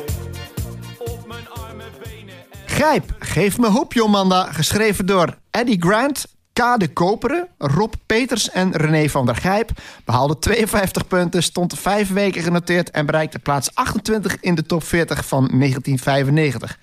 [0.97, 2.35] op mijn arme benen.
[2.65, 4.51] Grijp, geef me hoop, Jomanda.
[4.51, 6.79] Geschreven door Eddie Grant, K.
[6.79, 9.71] de Koperen, Rob Peters en René van der Gijp.
[10.05, 12.91] Behaalde 52 punten, stond vijf weken genoteerd...
[12.91, 16.79] en bereikte plaats 28 in de top 40 van 1995.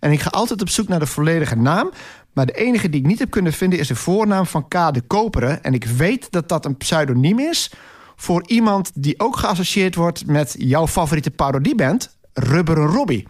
[0.00, 1.90] En ik ga altijd op zoek naar de volledige naam...
[2.32, 4.94] maar de enige die ik niet heb kunnen vinden is de voornaam van K.
[4.94, 5.62] de Koperen.
[5.62, 7.72] En ik weet dat dat een pseudoniem is...
[8.16, 12.16] voor iemand die ook geassocieerd wordt met jouw favoriete parodieband...
[12.34, 13.26] Rubberen Robbie.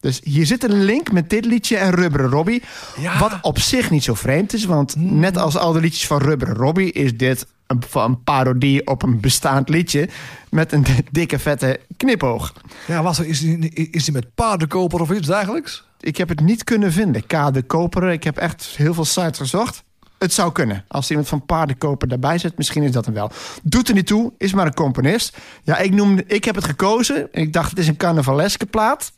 [0.00, 2.62] Dus hier zit een link met dit liedje en Rubberen Robbie.
[3.00, 3.18] Ja.
[3.18, 4.64] Wat op zich niet zo vreemd is.
[4.64, 6.92] Want net als al de liedjes van Rubberen Robbie...
[6.92, 10.08] is dit een, een parodie op een bestaand liedje...
[10.50, 12.52] met een dikke vette knipoog.
[12.86, 13.58] Ja, was er, is hij
[13.90, 15.84] is die met paardenkoper of iets dergelijks?
[16.00, 17.26] Ik heb het niet kunnen vinden.
[17.26, 17.54] K.
[17.54, 18.12] de Koperen.
[18.12, 19.84] Ik heb echt heel veel sites gezocht.
[20.18, 20.84] Het zou kunnen.
[20.88, 23.30] Als iemand van paardenkoper daarbij zit, misschien is dat hem wel.
[23.62, 25.36] Doet er niet toe, is maar een componist.
[25.62, 27.32] Ja, ik, noemde, ik heb het gekozen.
[27.32, 29.12] En ik dacht, het is een carnavaleske plaat.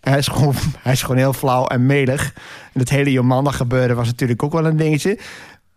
[0.00, 2.32] Hij is, gewoon, hij is gewoon heel flauw en melig.
[2.72, 5.18] En het hele Jomanda gebeuren was natuurlijk ook wel een dingetje.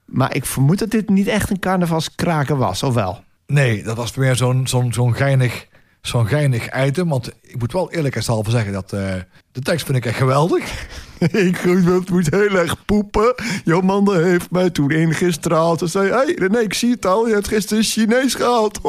[0.05, 3.23] Maar ik vermoed dat dit niet echt een carnavalskraker was, of wel?
[3.47, 5.67] Nee, dat was meer zo'n zo'n zo'n geinig,
[6.01, 7.09] zo'n geinig item.
[7.09, 9.13] Want ik moet wel eerlijkheidshalve zeggen dat eh,
[9.51, 10.87] de tekst vind ik echt geweldig.
[11.19, 11.65] ik
[12.09, 13.35] moet heel erg poepen.
[13.63, 15.79] Jomanda heeft mij toen ingestraald.
[15.79, 17.27] Ze zei, hey, René, ik zie het al.
[17.27, 18.79] Je hebt gisteren Chinees gehaald.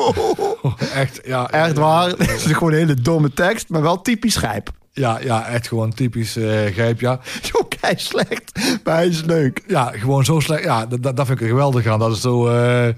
[0.94, 1.51] echt, ja.
[1.51, 2.09] Echt waar.
[2.09, 4.70] Het is gewoon een hele domme tekst, maar wel typisch grijp.
[4.96, 6.33] Ja, ja, echt gewoon typisch
[6.72, 7.20] grijp, ja.
[7.52, 8.52] Zo kei slecht,
[8.85, 9.62] maar hij is leuk.
[9.66, 10.64] Ja, gewoon zo slecht.
[10.64, 11.98] Ja, dat, dat vind ik er geweldig aan.
[11.98, 12.94] Dat het zo, eh,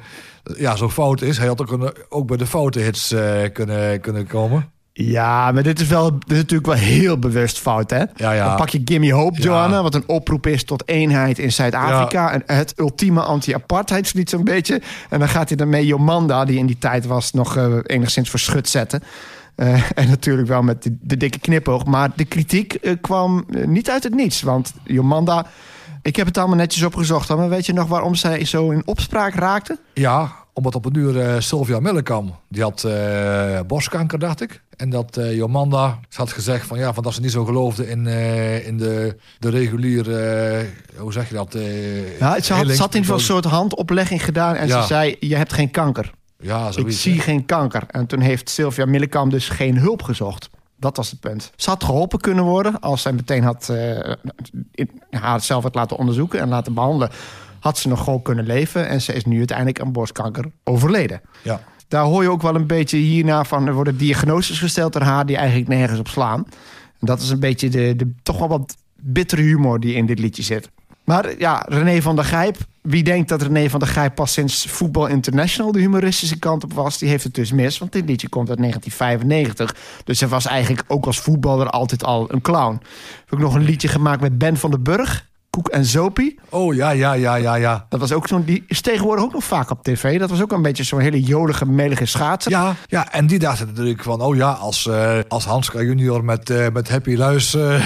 [0.56, 1.38] ja, zo fout is.
[1.38, 4.70] Hij had ook, een, ook bij de foute hits eh, kunnen, kunnen komen.
[4.92, 8.02] Ja, maar dit is, wel, dit is natuurlijk wel heel bewust fout, hè?
[8.14, 8.46] Ja, ja.
[8.46, 9.44] Dan pak je Gimme Hope, Ja.
[9.44, 12.32] Joanna, wat een oproep is tot eenheid in Zuid-Afrika.
[12.32, 14.80] En Het ultieme anti-apartheidslied zo'n beetje.
[15.11, 18.38] En dan gaat hij daarmee Jomanda, die in die tijd was, nog eh, enigszins voor
[18.38, 19.02] schut zetten.
[19.57, 21.85] Eh, en natuurlijk wel met de, de dikke knipoog.
[21.85, 24.42] Maar de kritiek eh, kwam eh, niet uit het niets.
[24.42, 25.47] Want Jomanda,
[26.03, 27.29] ik heb het allemaal netjes opgezocht.
[27.29, 29.79] Maar weet je nog waarom zij zo in opspraak raakte?
[29.95, 32.87] Ja, omdat op een uur Sylvia Millekam, die had
[33.66, 34.62] borstkanker, dacht ik.
[34.77, 38.07] En dat eh, Jomanda had gezegd van ja, van dat ze niet zo geloofde in,
[38.66, 40.66] in de, de reguliere,
[40.97, 41.53] hoe zeg je dat?
[42.19, 44.55] Ja, ze had, in een soort handoplegging gedaan.
[44.55, 44.81] En Ja.
[44.81, 46.12] ze zei, je hebt geen kanker.
[46.38, 47.83] Ja, Ik zie geen kanker.
[47.90, 50.51] En toen heeft Sylvia Millekam dus geen hulp gezocht.
[50.79, 51.53] Dat was het punt.
[51.57, 54.12] Ze had geholpen kunnen worden als zij meteen had eh,
[54.72, 57.11] in- haar zelf had laten onderzoeken en laten behandelen.
[57.61, 58.88] Had ze nog gewoon kunnen leven.
[58.88, 61.20] En ze is nu uiteindelijk aan borstkanker overleden.
[61.42, 61.61] Ja.
[61.88, 63.66] Daar hoor je ook wel een beetje hierna van.
[63.66, 66.46] Er worden diagnoses gesteld aan haar die eigenlijk nergens op slaan.
[67.01, 70.18] En dat is een beetje de, de toch wel wat bittere humor die in dit
[70.18, 70.70] liedje zit.
[71.07, 72.57] Maar ja, René van der Gijp.
[72.83, 76.73] Wie denkt dat René van der Gijp pas sinds Voetbal International de humoristische kant op
[76.73, 77.79] was, die heeft het dus mis.
[77.79, 80.03] Want dit liedje komt uit 1995.
[80.05, 82.81] Dus hij was eigenlijk ook als voetballer altijd al een clown.
[83.21, 86.38] Heb ik nog een liedje gemaakt met Ben van den Burg, Koek en Zopie.
[86.49, 87.87] Oh ja, ja, ja, ja, ja.
[87.88, 90.19] Dat was ook zo'n, die is tegenwoordig ook nog vaak op tv.
[90.19, 92.53] Dat was ook een beetje zo'n hele jolige, melige schaatser.
[92.53, 96.51] Ja, ja, en die dachten natuurlijk van, oh ja, als, eh als Hanska junior met,
[96.51, 97.85] eh, met Happy Luis eh,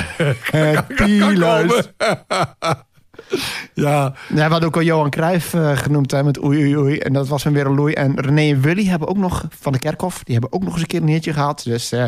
[0.74, 1.90] Happy Luis.
[3.74, 6.98] ja, Ja, we hadden ook al Johan Cruijff eh, genoemd hè, met Oei Oei Oei.
[6.98, 7.92] En dat was hem weer een loei.
[7.94, 10.80] En René en Willy hebben ook nog, van de Kerkhof, die hebben ook nog eens
[10.82, 11.62] een keer een hitje gehad.
[11.64, 12.04] Dus eh,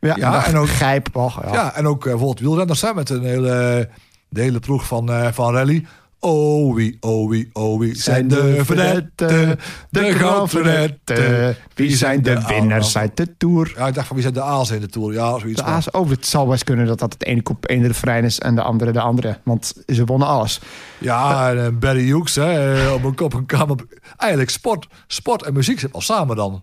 [0.00, 1.16] ja, Ja, en ook- Gijp.
[1.16, 1.52] Och, ja.
[1.52, 1.74] ja.
[1.74, 3.88] en ook uh, bijvoorbeeld wielrenners hè, met een hele,
[4.28, 5.86] de hele ploeg van, van rally.
[6.20, 9.58] Oh wie, oh wie, oh wie zijn de vedetten,
[9.90, 11.56] de goudvedetten.
[11.74, 13.72] Wie zijn de winnaars uit de Tour?
[13.76, 15.12] Ja, ik dacht van wie zijn de A's in de Tour?
[15.12, 15.62] Ja, zoiets.
[15.62, 18.38] De A's, oh, het zal best kunnen dat dat het ene koep ene refrein is
[18.38, 19.38] en de andere de andere.
[19.44, 20.60] Want ze wonnen alles.
[20.98, 23.76] Ja, en eh, Barry Hughes hè, eh, op een kop een kamer.
[24.16, 26.62] Eigenlijk sport, sport en muziek zitten al samen dan.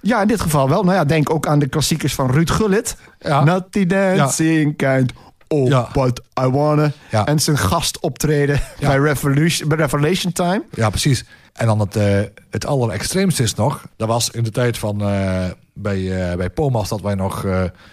[0.00, 0.82] Ja, in dit geval wel.
[0.82, 2.96] Nou ja, denk ook aan de klassiekers van Ruud Gullit.
[3.18, 3.44] Ja.
[3.44, 5.12] Naughty dancing kind.
[5.54, 5.88] Oh, Ja.
[5.92, 6.92] but I wanna.
[7.10, 7.26] Ja.
[7.26, 8.88] En zijn gastoptreden Ja.
[8.88, 10.64] bij, Revolution, bij Revelation Time.
[10.70, 11.24] Ja, precies.
[11.52, 13.82] En dan het, eh het allerextreemste is nog...
[13.96, 16.88] dat was in de tijd van eh, bij, eh bij Pomas...
[16.88, 17.44] dat wij nog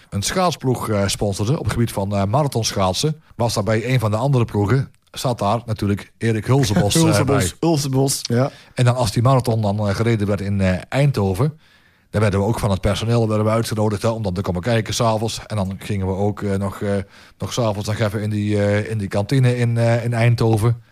[0.10, 1.58] een schaatsploeg sponsorden...
[1.58, 3.22] op het gebied van marathonschaatsen.
[3.36, 4.92] Was daar bij een van de andere ploegen...
[5.12, 7.10] zat daar natuurlijk Erik Hulsebos eh, bij.
[7.12, 7.56] Ulsebos.
[7.60, 8.20] Ulsebos.
[8.22, 8.52] Ja.
[8.74, 11.60] En dan als die marathon dan gereden werd in Eindhoven...
[12.12, 14.02] dan werden we ook van het personeel werden we uitgenodigd...
[14.02, 15.40] Hè, om dan te komen kijken s'avonds.
[15.48, 16.96] En dan gingen we ook eh, nog, eh
[17.38, 20.84] nog s'avonds nog even in die, eh, in die kantine in, in Eindhoven.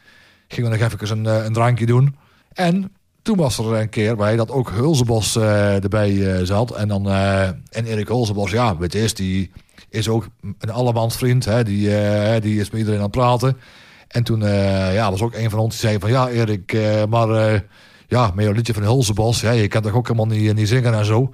[0.48, 2.16] Gingen we nog even een, een drankje doen.
[2.54, 6.72] En toen was er een keer bij dat ook Hulsebos eh, erbij zat.
[6.72, 9.52] En, dan, en Erik Hulsebos, ja, weet je, die
[9.90, 10.28] is ook
[10.60, 11.46] een allemansvriend.
[11.46, 11.90] Hè, die,
[12.40, 13.58] die is met iedereen aan het praten.
[14.08, 14.42] En toen
[14.94, 16.10] ja, was ook een van ons die zei van...
[16.10, 16.78] Ja, Erik,
[17.10, 17.64] maar
[18.10, 19.42] ja, met jouw liedje van Hulsebos...
[19.42, 21.34] Ja, je kan toch ook helemaal niet, niet zingen en zo?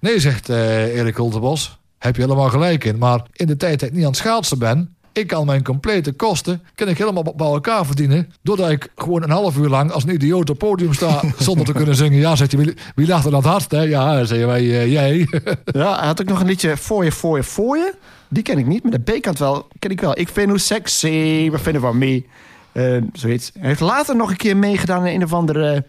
[0.00, 1.78] Nee, zegt eh, Erik Hulsebos.
[1.98, 2.98] Heb je helemaal gelijk in.
[2.98, 4.96] Maar in de tijd dat ik niet aan het schaatsen ben...
[5.12, 8.32] Ik kan mijn complete kosten kan ik helemaal bij elkaar verdienen.
[8.42, 11.72] Doordat ik gewoon een half uur lang als een idioot op podium sta zonder te
[11.72, 12.18] kunnen zingen.
[12.18, 13.70] Ja, zegt hij, wie, wie lacht er aan het hardst?
[13.70, 13.82] Hè?
[13.82, 15.18] Ja, zeggen wij, eh, jij.
[15.64, 17.94] ja, hij had ook nog een liedje Voor je, voor je, voor je.
[18.28, 19.68] Die ken ik niet, maar de B-kant wel.
[19.78, 20.18] Ken ik wel.
[20.18, 22.24] Ik vind hoe sexy, we vinden van me.
[22.72, 23.50] Eh, zoiets.
[23.58, 25.84] Hij heeft later nog een keer meegedaan in een of andere...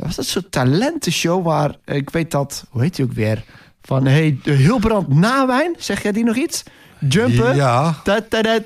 [0.00, 1.76] ja, was dat zo'n talentenshow waar...
[1.84, 2.64] eh, ik weet dat...
[2.70, 3.44] Hoe heet die ook weer?
[3.82, 5.74] Van, hey, de Hilbrand Nawijn.
[5.78, 6.62] Zeg jij die nog iets?
[7.08, 7.56] Jumpen.
[7.56, 8.00] Ja.
[8.04, 8.60] Ta -ta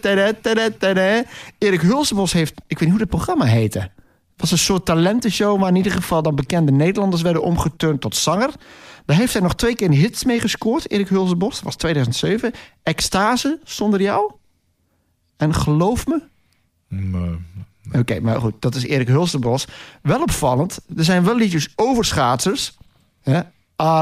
[0.79, 1.25] -ta.
[1.59, 2.53] Erik Hulsebos heeft...
[2.67, 3.79] Ik weet niet hoe het programma heette.
[3.79, 3.91] Het
[4.37, 5.61] was een soort talentenshow...
[5.61, 8.51] waar in ieder geval dan bekende Nederlanders werden omgeturnd tot zanger.
[9.05, 10.91] Daar heeft hij nog twee keer in hits mee gescoord.
[10.91, 11.55] Erik Hulsebos.
[11.55, 12.53] Dat was 2007.
[12.83, 14.33] Extase, zonder jou.
[15.37, 16.23] En Geloof Me.
[17.93, 19.67] Oké, maar goed, dat is Erik Hulstenbos.
[20.03, 22.77] Wel opvallend, er zijn wel liedjes over schaatsers.
[23.23, 23.41] Hè?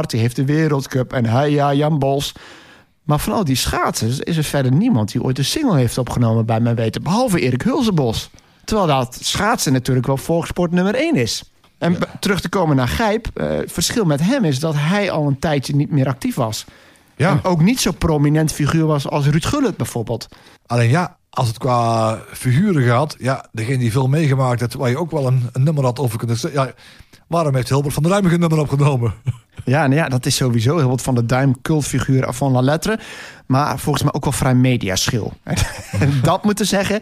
[0.07, 2.33] Die heeft de wereldcup en hij, ja, Jan Bols.
[3.03, 6.47] Maar van al die schaatsers is er verder niemand die ooit een single heeft opgenomen
[6.47, 7.03] bij mijn weten.
[7.03, 8.31] Behalve Erik Hulzenbos.
[8.65, 11.53] Terwijl dat schaatsen natuurlijk wel volkssport nummer één is.
[11.79, 13.29] En terug te komen naar Gijp.
[13.35, 16.65] eh, het verschil met hem is dat hij al een tijdje niet meer actief was.
[17.17, 17.31] Ja.
[17.31, 20.29] En ook niet zo prominent figuur was als Ruud Gullit bijvoorbeeld.
[20.67, 24.99] Alleen ja, als het qua figuren gaat, ja, degene die veel meegemaakt heeft, waar je
[24.99, 26.61] ook wel een, een nummer had over kunnen zeggen.
[26.61, 26.73] Ja,
[27.27, 29.15] waarom heeft Hilbert van der Rijm geen nummer opgenomen?
[29.65, 32.99] Ja, nou ja, dat is sowieso heel wat van de duim cultfiguur van La Lettre.
[33.47, 35.33] Maar volgens mij ook wel vrij mediaschil.
[35.43, 37.01] en dat moeten zeggen,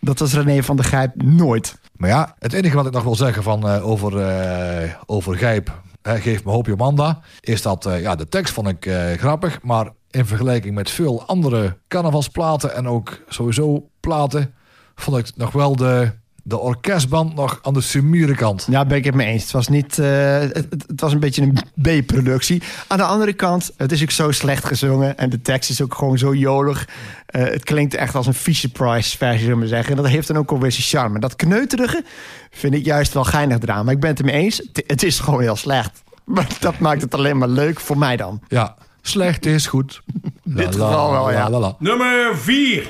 [0.00, 1.78] dat was René van der Gijp nooit.
[1.96, 5.80] Maar ja, het enige wat ik nog wil zeggen van, eh, over, eh, over Gijp,
[6.02, 9.88] hè, geef me hoop Jomanda, is dat eh, ja, de tekst vond ik grappig, maar
[10.10, 14.54] in vergelijking met veel andere carnavalsplaten en ook sowieso platen,
[14.94, 16.10] vond ik nog wel de,
[16.42, 18.66] de orkestband nog aan de sumiere kant.
[18.70, 19.42] Ja, ben ik het mee eens.
[19.42, 22.62] Het was, niet, eh, het, was een beetje een B-productie.
[22.86, 25.18] Aan de andere kant, het is ook zo slecht gezongen.
[25.18, 26.88] En de tekst is ook gewoon zo jolig.
[27.26, 29.96] Eh, het klinkt echt als een Fisher Price versie, zullen we zeggen.
[29.96, 31.20] En dat heeft dan ook alweer zijn charme.
[31.20, 32.04] Dat kneuterige
[32.50, 33.84] vind ik juist wel geinig eraan.
[33.84, 34.56] Maar ik ben het ermee eens.
[34.56, 36.02] Het, het is gewoon heel slecht.
[36.24, 38.40] Maar dat maakt het alleen maar leuk voor mij dan.
[38.48, 38.76] Ja,
[39.08, 40.02] slecht is goed.
[40.44, 41.50] dit geval wel, ja.
[41.50, 41.76] la, la.
[41.78, 42.88] Nummer 4.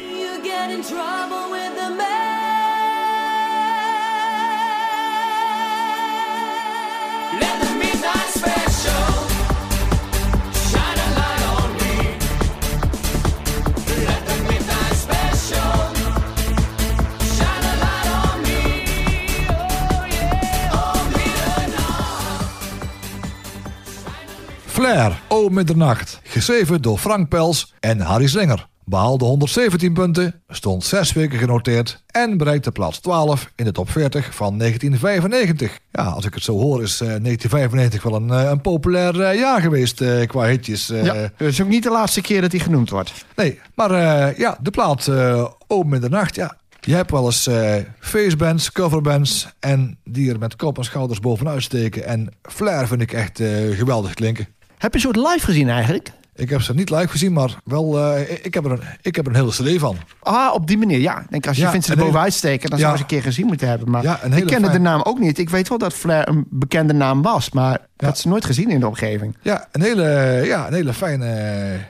[24.89, 26.21] Flair, O Middernacht.
[26.23, 28.67] Geschreven door Frank Pels en Harry Slinger.
[28.85, 34.35] Behaalde 117 punten, stond 6 weken genoteerd en bereikte plaats 12 in de top 40
[34.35, 35.79] van 1995.
[35.93, 39.39] Ja, als ik het zo hoor is eh, 1995 wel een, eh, een populair eh,
[39.39, 40.91] jaar geweest eh, qua hitjes.
[40.91, 41.05] eh.
[41.05, 43.13] Ja, het is ook niet de laatste keer dat hij genoemd wordt.
[43.37, 46.57] Nee, maar eh, ja, de plaat eh O Middernacht, ja.
[46.81, 51.63] Je hebt wel eens eh facebands, coverbands en die er met kop en schouders bovenuit
[51.63, 52.05] steken.
[52.05, 54.49] En Flair vind ik echt eh, geweldig klinken.
[54.79, 56.11] Heb je soort live gezien eigenlijk?
[56.35, 59.27] Ik heb ze niet live gezien, maar wel, eh, ik, heb er een, ik heb
[59.27, 59.97] er een hele cd van.
[60.21, 61.21] Ah, op die manier, ja.
[61.21, 62.85] Ik Denk, als je Ja, vindt ze er bovenuit steken, dan Ja.
[62.85, 63.91] zou je ze een keer gezien moeten hebben.
[63.91, 65.39] Maar Ja, ik kende de naam ook niet.
[65.39, 68.71] Ik weet wel dat Flair een bekende naam was, maar ik had ze nooit gezien
[68.71, 69.37] in de omgeving.
[69.43, 71.27] Ja, een hele, ja, een hele, fijne,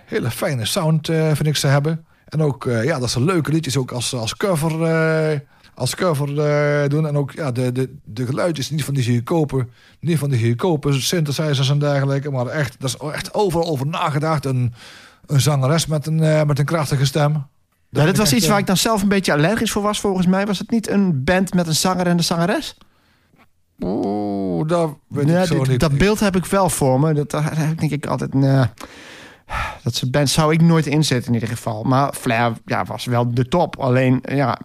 [0.07, 2.05] hele fijne sound eh, vind ik ze hebben.
[2.29, 4.73] En ook, eh, ja, dat ze leuke liedjes ook als, als cover,
[5.79, 7.07] als cover eh, doen.
[7.07, 9.67] En ook ja, de, de, de geluidjes niet van die goedkope,
[10.01, 12.31] niet van die goedkope synthesizers en dergelijke.
[12.31, 14.45] Maar echt, dat is echt overal over nagedacht.
[14.45, 14.75] Een,
[15.27, 17.33] een zangeres met een, eh, met een krachtige stem.
[17.33, 17.47] Ja,
[17.91, 20.27] vind dit was echt, iets waar ik dan zelf een beetje allergisch voor was, volgens
[20.27, 20.47] mij.
[20.47, 22.77] Was het niet een band met een zanger en een zangeres?
[23.81, 25.81] Oeh, dat weet Ja, ik zo niet.
[25.81, 27.13] dat beeld heb ik wel voor me.
[27.13, 27.33] Dat,
[27.71, 28.35] ik denk ik altijd...
[28.35, 28.65] nee,
[29.83, 31.83] dat soort bands zou ik nooit inzetten in ieder geval.
[31.83, 33.79] Maar Flair ja, was wel de top.
[33.79, 34.59] Alleen ja,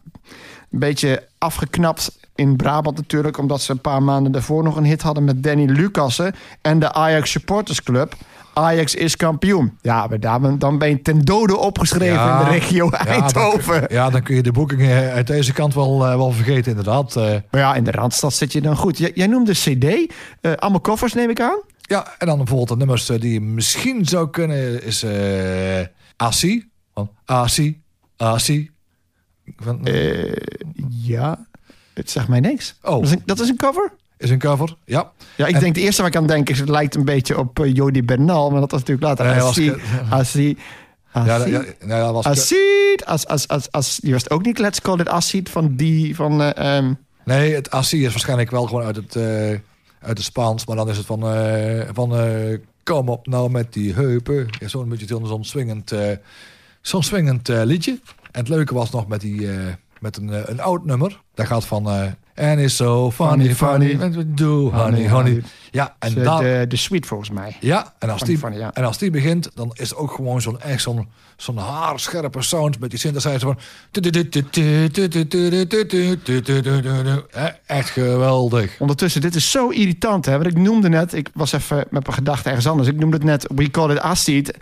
[0.73, 3.37] een beetje afgeknapt in Brabant natuurlijk...
[3.37, 6.35] omdat ze een paar maanden daarvoor nog een hit hadden met Danny Lucassen...
[6.61, 8.15] en de Ajax Supporters Club...
[8.55, 9.77] Ajax is kampioen.
[9.81, 12.39] Ja, maar daar dan ben je ten dode opgeschreven Ja.
[12.39, 13.85] in de regio Ja, dan, Eindhoven.
[13.89, 17.15] ja, dan kun je de boekingen uit deze kant wel, eh, wel vergeten, inderdaad.
[17.15, 18.97] Eh, Maar ja, in de Randstad zit je dan goed.
[18.97, 20.13] Jij, jij noemde CD.
[20.41, 21.61] eh allemaal koffers neem ik aan.
[21.81, 25.85] Ja, en dan bijvoorbeeld de nummers eh, die je misschien zou kunnen is eh
[26.17, 26.69] Asi.
[27.25, 27.81] Asi,
[28.17, 28.71] Asi.
[29.57, 30.33] Van, Eh,
[30.89, 31.45] ja,
[31.93, 32.75] het zegt mij niks.
[32.81, 32.91] Oh.
[32.91, 33.91] Dat, is een, dat is een cover?
[34.17, 35.11] is een cover, ja.
[35.37, 36.59] Ja, ik En- denk de eerste waar ik aan denk is...
[36.59, 39.25] het lijkt een beetje op eh, Jody Bernal, maar dat was natuurlijk later.
[39.25, 39.79] Nee, Asi, was-
[40.19, 40.57] Asi,
[41.13, 44.57] Ja, ja, ja, dat was, Acid, as, as, as, as, die was het ook niet
[44.59, 46.41] Let's Call It Acid van die, van...
[46.41, 46.93] eh, ehm,
[47.25, 49.49] nee, het Asi is waarschijnlijk wel gewoon uit het, eh,
[49.99, 50.65] uit het Spaans.
[50.65, 52.13] Maar dan is het van, eh, van
[52.83, 54.47] kom op nou met die heupen.
[54.59, 55.91] Ja, zo'n beetje zo'n swingend,
[56.81, 57.99] zo'n swingend liedje.
[58.33, 61.21] En het leuke was nog met, die, eh, met een, eh, een oud nummer.
[61.33, 61.89] Dat gaat van...
[61.89, 65.43] eh And it's so funny, Funny, funny, do honey, Honey.
[65.71, 66.43] Ja, en de, dan...
[66.43, 67.57] de, de suite volgens mij.
[67.59, 68.73] Ja, en als, Funny, die, funny, ja.
[68.73, 72.79] en als die begint, dan is het ook gewoon zo'n echt zo'n zo'n haarscherpe sound
[72.79, 73.57] met die synthesizer van.
[77.65, 78.79] Echt geweldig.
[78.79, 80.25] Ondertussen, dit is zo irritant.
[80.25, 80.31] Hè?
[80.31, 82.87] Want ik noemde net, ik was even met mijn gedachten ergens anders.
[82.87, 84.57] Ik noemde het net We Call It Acid.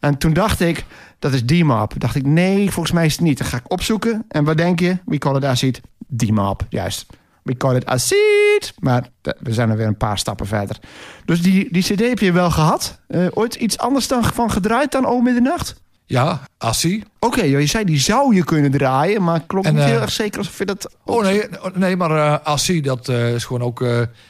[0.00, 0.84] En toen dacht ik,
[1.24, 1.94] dat is D-Map.
[1.98, 3.38] Dacht ik, nee, volgens mij is het niet.
[3.38, 4.24] Dan ga ik opzoeken.
[4.28, 4.98] En wat denk je?
[5.04, 5.80] We Call It Acid.
[6.16, 7.06] D-Map, juist.
[7.42, 8.74] We Call It Acid.
[8.78, 9.08] Maar
[9.38, 10.78] we zijn er weer een paar stappen verder.
[11.24, 13.00] Dus die, die cd heb je wel gehad.
[13.06, 15.82] Eh, ooit iets anders dan van gedraaid dan O Middernacht?
[16.06, 17.04] Ja, Assie.
[17.18, 19.22] Oké, joh, je zei die zou je kunnen draaien.
[19.22, 20.94] Maar En, niet eh, heel erg zeker alsof je dat...
[21.04, 23.84] Oh nee, nee maar eh Assie, dat eh, is gewoon ook.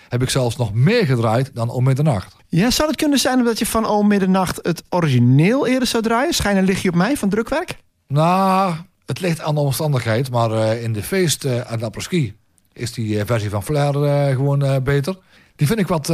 [0.08, 2.36] heb ik zelfs nog meer gedraaid dan om middernacht.
[2.48, 6.34] Ja, zou het kunnen zijn omdat je van O Middernacht het origineel eerder zou draaien?
[6.34, 7.76] Schijnen lig je op mij van drukwerk?
[8.08, 8.74] Nou,
[9.06, 12.36] het ligt aan de omstandigheid, maar in de feest aan Apres-Ski
[12.72, 13.92] is die versie van Flair
[14.34, 15.18] gewoon beter.
[15.56, 16.12] Die vind ik wat,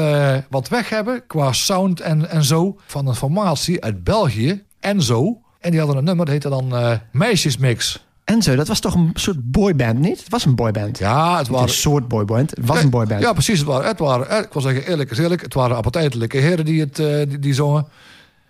[0.51, 2.79] wat weg hebben qua sound en, en zo.
[2.87, 5.41] Van een formatie uit België en zo.
[5.61, 8.09] En die hadden een nummer, dat heette dan eh, Meisjesmix.
[8.31, 10.19] En zo, dat was toch een soort boyband, niet?
[10.19, 10.99] Het was een boyband.
[10.99, 11.69] Ja, het waren...
[11.69, 13.23] een soort boyband, het was een boyband.
[13.23, 13.59] Ja, precies.
[13.59, 16.65] Het waren, het waren, eh, ik wil zeggen eerlijk is eerlijk, het waren appetijtelijke heren
[16.65, 17.87] die, het, eh, die, die zongen.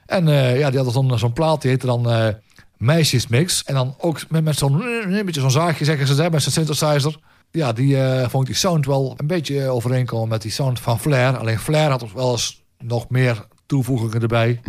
[0.06, 2.28] En ja, die hadden zo'n zo'n plaat, die heette dan eh,
[2.76, 3.64] Meisjesmix.
[3.64, 4.82] En dan ook met, met zo'n
[5.24, 7.18] beetje zo'n zaagje, zeggen ze, hè, met zijn synthesizer.
[7.50, 7.96] Ja, die
[8.28, 11.36] vond die sound wel een beetje overeenkomen met die sound van Flair.
[11.36, 14.60] Alleen Flair had wel eens nog meer toevoegingen erbij.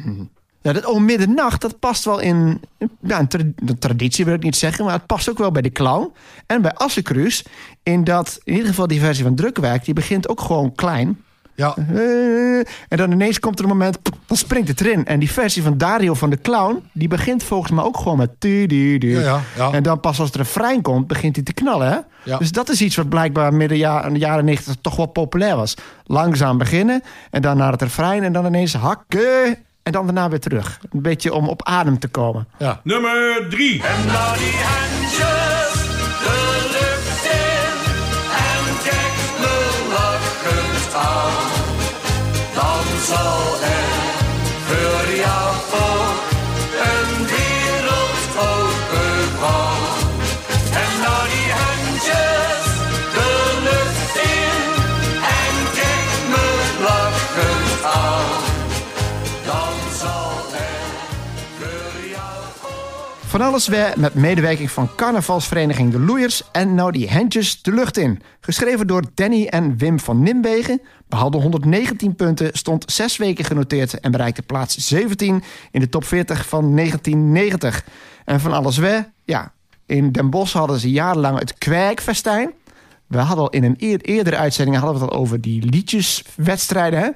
[0.62, 2.62] Ja, dat om middernacht, dat past wel in
[3.01, 5.62] ja, een, tra- een traditie, wil ik niet zeggen, maar het past ook wel bij
[5.62, 6.12] de clown.
[6.45, 7.45] En bij Assencruus,
[7.84, 11.22] in dat, in ieder geval die versie van Drukwerk, die begint ook gewoon klein.
[11.55, 15.05] Ja, Eh, en dan ineens komt er een moment, dan springt het erin.
[15.05, 18.30] En die versie van Dario van de Clown, die begint volgens mij ook gewoon met...
[18.39, 19.09] tu, du, du.
[19.09, 19.72] Ja, ja, ja.
[19.72, 21.88] En dan pas als het refrein komt, begint hij te knallen.
[21.88, 21.97] Hè?
[22.24, 22.38] Ja.
[22.38, 25.55] Dus dat is iets wat blijkbaar midden ja- in de jaren 90 toch wel populair
[25.55, 25.74] was.
[26.03, 27.01] Langzaam beginnen
[27.32, 29.57] en dan naar het refrein en dan ineens hakken...
[29.84, 30.80] En dan daarna weer terug.
[30.92, 32.48] Een beetje om op adem te komen.
[32.58, 32.82] ja.
[32.84, 33.84] Nummer 3.
[33.84, 35.74] En nou die handjes
[36.24, 36.38] de
[36.72, 37.76] lucht in
[38.48, 39.56] en kijk me
[39.94, 41.50] lachend aan.
[42.54, 43.41] Dan zal
[63.42, 67.98] Van alles weer met medewerking van carnavalsvereniging De Loeiers en nou die handjes de lucht
[67.98, 68.22] in.
[68.42, 70.82] Geschreven door Danny en Wim van Nimwegen.
[71.08, 76.48] Behaalde 119 punten, stond zes weken genoteerd en bereikte plaats 17 in de top 40
[76.48, 77.86] van 1990.
[78.26, 79.52] En van alles weer, ja,
[79.86, 82.52] in Den Bosch hadden ze jarenlang het Kwijkfestijn.
[83.08, 87.00] We hadden al in een eer- eerdere uitzending hadden we het al over die liedjeswedstrijden.
[87.00, 87.10] Hè?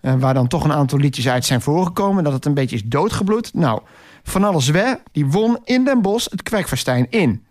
[0.00, 2.24] Eh, waar dan toch een aantal liedjes uit zijn voorgekomen.
[2.24, 3.54] Dat het een beetje is doodgebloed.
[3.54, 3.80] Nou,
[4.28, 7.44] Van Alles Wer, die won in Den Bosch het Kwijkfestijn in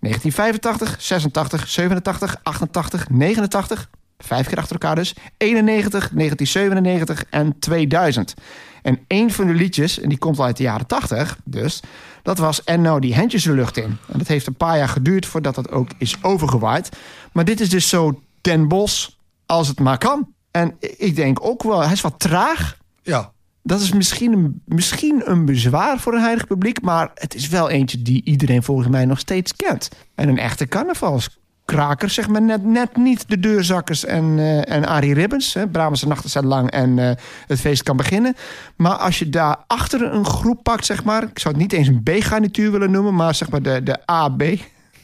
[0.00, 3.88] 1985, 86, 87, 88, 89.
[4.18, 5.14] Vijf keer achter elkaar dus.
[5.36, 8.34] 91, 1997 en 2000.
[8.82, 11.80] En één van de liedjes, en die komt al uit de jaren 80 dus...
[12.22, 13.98] dat was En nou die handjes de lucht in.
[14.12, 16.88] En dat heeft een paar jaar geduurd voordat dat ook is overgewaaid.
[17.32, 19.08] Maar dit is dus zo Den Bosch
[19.46, 20.34] als het maar kan.
[20.50, 22.76] En ik denk ook wel, hij is wat traag...
[23.02, 23.32] ja.
[23.62, 27.70] Dat is misschien een, misschien een bezwaar voor een heilig publiek, maar het is wel
[27.70, 29.88] eentje die iedereen volgens mij nog steeds kent.
[30.14, 35.14] En een echte carnavalskraker, zeg maar, net, net niet de deurzakkers en, eh en Arie
[35.14, 35.54] Ribbens.
[35.54, 35.68] Hè.
[35.68, 38.36] Brabantse nachten zijn lang en eh, het feest kan beginnen.
[38.76, 41.88] Maar als je daar achter een groep pakt, zeg maar, ik zou het niet eens
[41.88, 44.42] een B-garnituur willen noemen, maar zeg maar de, de AB,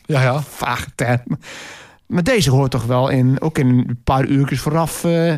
[0.07, 0.43] Ja, ja.
[0.43, 1.21] vage term.
[2.07, 5.35] Maar deze hoort toch wel in, ook in een paar uurtjes vooraf, eh,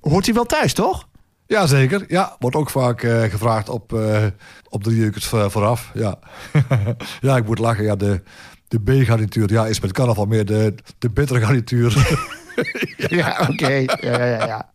[0.00, 1.08] hoort hij wel thuis, toch?
[1.48, 2.36] Jazeker, ja.
[2.38, 4.24] Wordt ook vaak eh, gevraagd op, eh,
[4.68, 5.90] op de jukers vooraf.
[5.94, 6.18] Ja.
[7.20, 7.84] ja, ik moet lachen.
[7.84, 8.22] Ja, de,
[8.68, 11.96] de B-garnituur ja, is met carnaval meer de, de bittere garnituur.
[12.96, 13.68] Ja, oké.
[13.68, 14.70] Ja, ja, ja.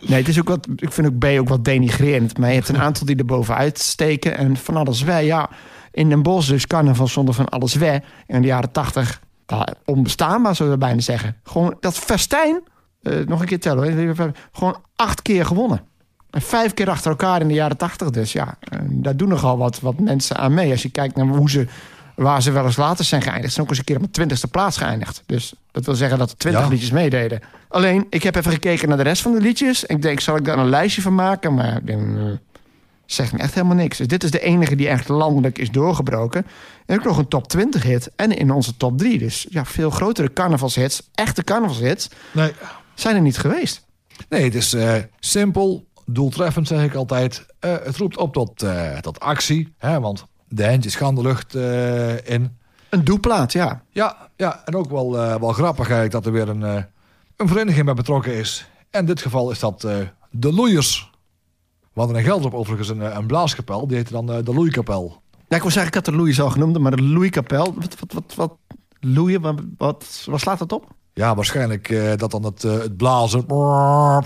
[0.00, 2.38] Nee, het is ook wat, ik vind ook B ook wat denigrerend.
[2.38, 4.36] Maar je hebt een aantal die er bovenuit steken.
[4.36, 5.50] En van alles wij, ja.
[5.90, 8.02] In Den Bosch dus carnaval zonder van alles wij.
[8.26, 9.20] In de jaren tachtig,
[9.84, 11.36] onbestaanbaar zullen we bijna zeggen.
[11.42, 12.62] Gewoon dat festijn,
[13.02, 14.16] eh, nog een keer tellen.
[14.16, 14.32] hoor.
[14.52, 15.80] Gewoon acht keer gewonnen.
[16.40, 18.10] Vijf keer achter elkaar in de jaren tachtig.
[18.10, 20.70] Dus ja, daar doen nogal wat, wat mensen aan mee.
[20.70, 21.66] Als je kijkt naar hoe ze,
[22.14, 23.46] waar ze wel eens later zijn geëindigd.
[23.48, 25.22] Ze zijn ook eens een keer op de twintigste plaats geëindigd.
[25.26, 26.68] Dus dat wil zeggen dat er twintig Ja.
[26.68, 27.40] liedjes meededen.
[27.68, 29.84] Alleen, ik heb even gekeken naar de rest van de liedjes.
[29.84, 31.54] Ik denk, zal ik daar een lijstje van maken?
[31.54, 32.22] Maar ik denk, eh,
[33.06, 33.98] zegt me echt helemaal niks.
[33.98, 36.46] Dus dit is de enige die echt landelijk is doorgebroken.
[36.86, 38.10] En ook nog een top 20 hit.
[38.16, 39.18] En in onze top 3.
[39.18, 42.52] Dus ja, veel grotere carnavalshits, echte carnavalshits, Nee,
[42.94, 43.86] zijn er niet geweest.
[44.28, 47.46] nee het is eh, simpel, doeltreffend zeg ik altijd.
[47.58, 49.74] Eh, het roept op tot, eh, tot actie.
[49.78, 52.56] Hè, want de handjes gaan de lucht eh, in.
[52.88, 53.82] Een doelplaat, ja.
[53.90, 56.86] Ja, ja en ook wel, wel grappig eigenlijk dat er weer een,
[57.36, 58.66] een vereniging bij betrokken is.
[58.90, 59.80] En in dit geval is dat
[60.30, 61.10] de Loeiers.
[61.92, 63.86] We hadden in Gelderop overigens een, een blaaskapel.
[63.86, 65.22] Die heette dan de Loeikapel.
[65.52, 67.74] Ja, ik wil zeggen, had de Louis al genoemd, maar de Louis Kapel.
[67.74, 68.34] Wat, wat, wat,
[69.00, 70.94] wat, wat, wat slaat dat op?
[71.14, 73.44] Ja, waarschijnlijk eh, dat dan het, eh, het blazen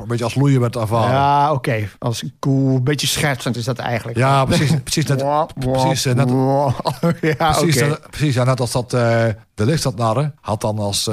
[0.00, 1.10] een beetje als loeien werd ervaren.
[1.10, 1.88] Ja, Ja, oké.
[1.98, 4.18] Als een koe, een beetje schertsend is dat eigenlijk.
[4.44, 4.74] precies.
[4.82, 5.24] precies, net,
[5.58, 6.30] precies, net,
[7.38, 9.24] ja, precies, precies ja, net als dat eh,
[9.54, 11.08] de Lichtstadnarren had dan als,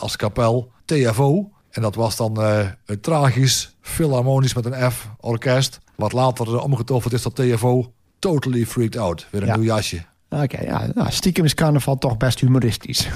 [0.00, 1.50] als kapel TFO.
[1.70, 2.38] En dat was dan
[2.84, 5.78] het tragisch, philharmonisch met een F, orkest.
[5.96, 7.92] Wat later omgetoverd is tot TFO.
[8.18, 9.26] Totally freaked out.
[9.30, 9.56] Weer een Ja.
[9.56, 10.04] nieuw jasje.
[10.30, 13.08] Oké, ja, nou, stiekem is carnaval toch best humoristisch.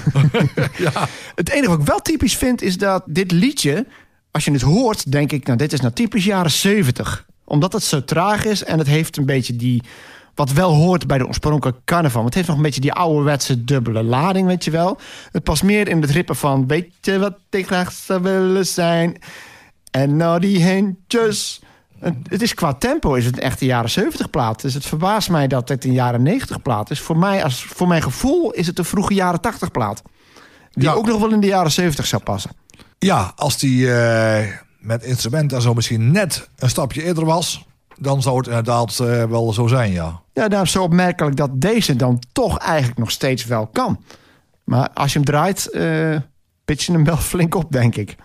[1.35, 3.85] Het enige wat ik wel typisch vind is dat dit liedje,
[4.31, 7.25] als je het hoort, denk ik, nou, dit is nou typisch jaren 70.
[7.43, 9.83] Omdat het zo traag is en het heeft een beetje die,
[10.35, 12.25] wat wel hoort bij de oorspronkelijke carnaval.
[12.25, 14.99] Het heeft nog een beetje die ouderwetse dubbele lading, weet je wel.
[15.31, 19.17] Het past meer in het rippen van, weet je wat ik graag zou willen zijn?
[19.91, 21.61] En nou die handjes.
[22.03, 24.61] Het- is qua tempo is het echt een jaren 70 plaat.
[24.61, 26.99] Dus het verbaast mij dat het een jaren 90 plaat is.
[26.99, 30.01] Voor mij, als, voor mijn gevoel, is het een vroege jaren 80 plaat.
[30.71, 30.91] Die Ja.
[30.93, 32.51] ook nog wel in de jaren 70 zou passen.
[32.99, 34.47] Ja, als die eh,
[34.79, 37.65] met instrumenten en zo misschien net een stapje eerder was.
[37.97, 40.21] dan zou het inderdaad eh, wel zo zijn, ja.
[40.33, 44.03] Ja, daarom zo opmerkelijk dat deze dan toch eigenlijk nog steeds wel kan.
[44.63, 46.17] Maar als je hem draait, eh
[46.65, 48.15] pitch je hem wel flink op, denk ik.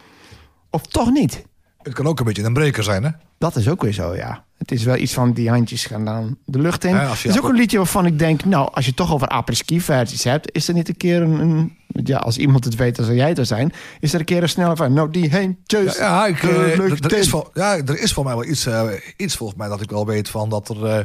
[0.70, 1.44] Of toch niet?
[1.82, 3.10] Het kan ook een beetje een breker zijn, hè?
[3.38, 4.44] Dat is ook weer zo, ja.
[4.58, 6.94] Het is wel iets van die handjes gaan dan de lucht in.
[6.94, 9.80] Ja, Het is ook een liedje waarvan ik denk, nou, als je toch over apres-ski
[9.80, 13.04] versies hebt, is er niet een keer een, een- ja, als iemand het weet, dan
[13.04, 15.58] zou jij het er zijn, is er een keer een snelle van, nou, die heen,
[15.66, 15.96] tjus.
[15.96, 18.82] Ja, ja, ik, eh, er, is voor, ja, er is voor mij wel iets, eh,
[19.16, 21.04] iets volgens mij dat ik wel weet van dat er eh,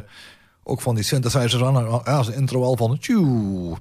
[0.64, 1.74] ook van die synthesizers aan,
[2.04, 3.76] ja, als intro al van tjoe.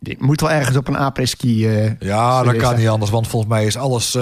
[0.00, 1.68] Die moet wel ergens op een apres-ski.
[1.98, 4.18] Ja, dat kan niet anders, want volgens mij is alles,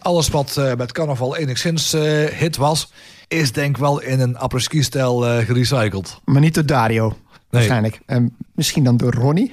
[0.00, 2.92] alles wat eh, met carnaval enigszins eh, hit was,
[3.28, 6.20] is denk ik wel in een apres-ski stijl eh, gerecycled.
[6.24, 7.16] Maar niet door Dario,
[7.50, 8.00] waarschijnlijk.
[8.06, 9.52] En misschien dan door Ronnie.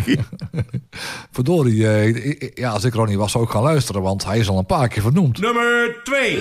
[1.32, 1.76] Verdorie,
[2.54, 4.88] ja, als ik Ronnie was zou ik gaan luisteren, want hij is al een paar
[4.88, 5.38] keer vernoemd.
[5.38, 6.40] Nummer 2.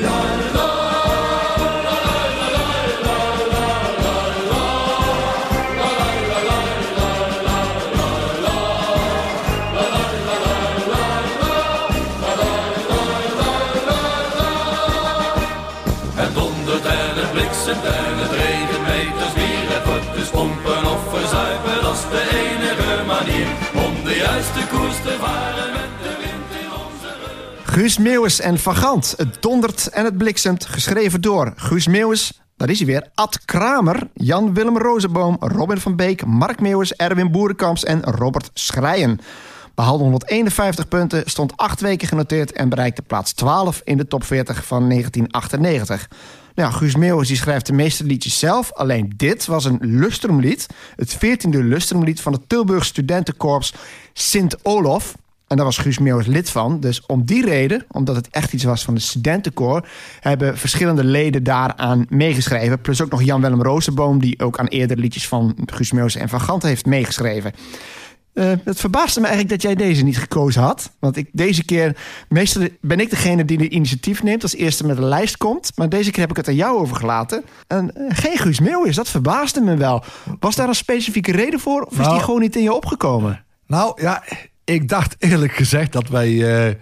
[24.54, 27.74] Juiste koers te varen met de wind in onze rug.
[27.74, 29.14] Guus Meeuwis en Van Gant.
[29.18, 30.66] Het dondert en het bliksemt.
[30.66, 32.41] Geschreven door Guus Meeuwis.
[32.58, 33.10] Daar is hij weer.
[33.14, 39.20] Ad Kramer, Jan-Willem Rozenboom, Robin van Beek, Mark Meeuwis, Erwin Boerenkamps en Robert Schrijen.
[39.76, 44.66] Behaalde 151 punten, stond acht weken genoteerd en bereikte plaats 12 in de top 40
[44.66, 46.08] van 1998.
[46.56, 48.72] Nou, Guus Meeuwis die schrijft de meeste liedjes zelf.
[48.74, 50.68] Alleen dit was een lustrumlied.
[50.95, 53.74] Het 14e lustrumlied van het Tilburg Studentenkorps
[54.14, 55.16] Sint-Olof.
[55.47, 56.80] En daar was Guus Meeuwis lid van.
[56.80, 59.88] Dus om die reden, omdat het echt iets was van de studentenkoor...
[60.20, 62.82] hebben verschillende leden daaraan meegeschreven.
[62.82, 64.20] Plus ook nog Jan-Willem Rozenboom...
[64.20, 67.52] die ook aan eerdere liedjes van Guus Meeuwis en Van Gant heeft meegeschreven.
[68.34, 70.91] Eh, het verbaasde me eigenlijk dat jij deze niet gekozen had.
[70.99, 71.97] Want ik, deze keer,
[72.29, 74.43] meestal ben ik degene die de initiatief neemt...
[74.43, 75.71] als eerste met een lijst komt.
[75.75, 77.43] Maar deze keer heb ik het aan jou overgelaten.
[77.67, 80.03] En eh, geen Guus Meeuwis, dat verbaasde me wel.
[80.39, 81.82] Was daar een specifieke reden voor?
[81.82, 83.43] Of is Nou- die gewoon niet in je opgekomen?
[83.67, 84.23] Nou ja,
[84.63, 86.75] ik dacht eerlijk gezegd dat wij, eh,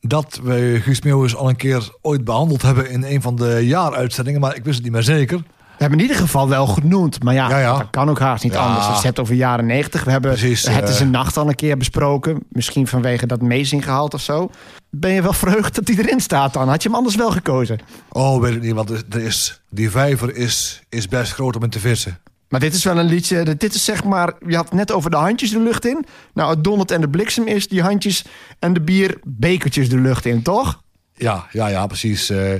[0.00, 4.40] dat we Guus Meeuwis al een keer ooit behandeld hebben in een van de jaaruitzendingen,
[4.40, 5.42] maar ik wist het niet meer zeker.
[5.78, 7.22] We hebben in ieder geval wel genoemd.
[7.22, 7.78] Maar ja, Ja, ja.
[7.78, 8.58] dat kan ook haast niet Ja.
[8.66, 8.86] anders.
[8.86, 10.04] Het hebt over jaren 90.
[10.04, 10.90] We hebben Precies, het eh.
[10.90, 12.38] is een nacht al een keer besproken.
[12.50, 14.50] Misschien vanwege dat meezinggehalte of zo.
[14.90, 16.68] Ben je wel vreugd dat die erin staat dan?
[16.68, 17.78] Had je hem anders wel gekozen?
[18.08, 21.70] Oh, weet ik niet, want er is, die vijver is, is best groot om in
[21.70, 22.18] te vissen.
[22.48, 23.56] Maar dit is wel een liedje.
[23.56, 24.32] Dit is zeg maar.
[24.46, 26.04] Je had net over de handjes de lucht in.
[26.34, 28.24] Nou, het dondert en de bliksem is die handjes
[28.58, 30.82] en de bierbekertjes de lucht in, toch?
[31.14, 32.30] Ja, ja, ja, precies.
[32.30, 32.52] eh.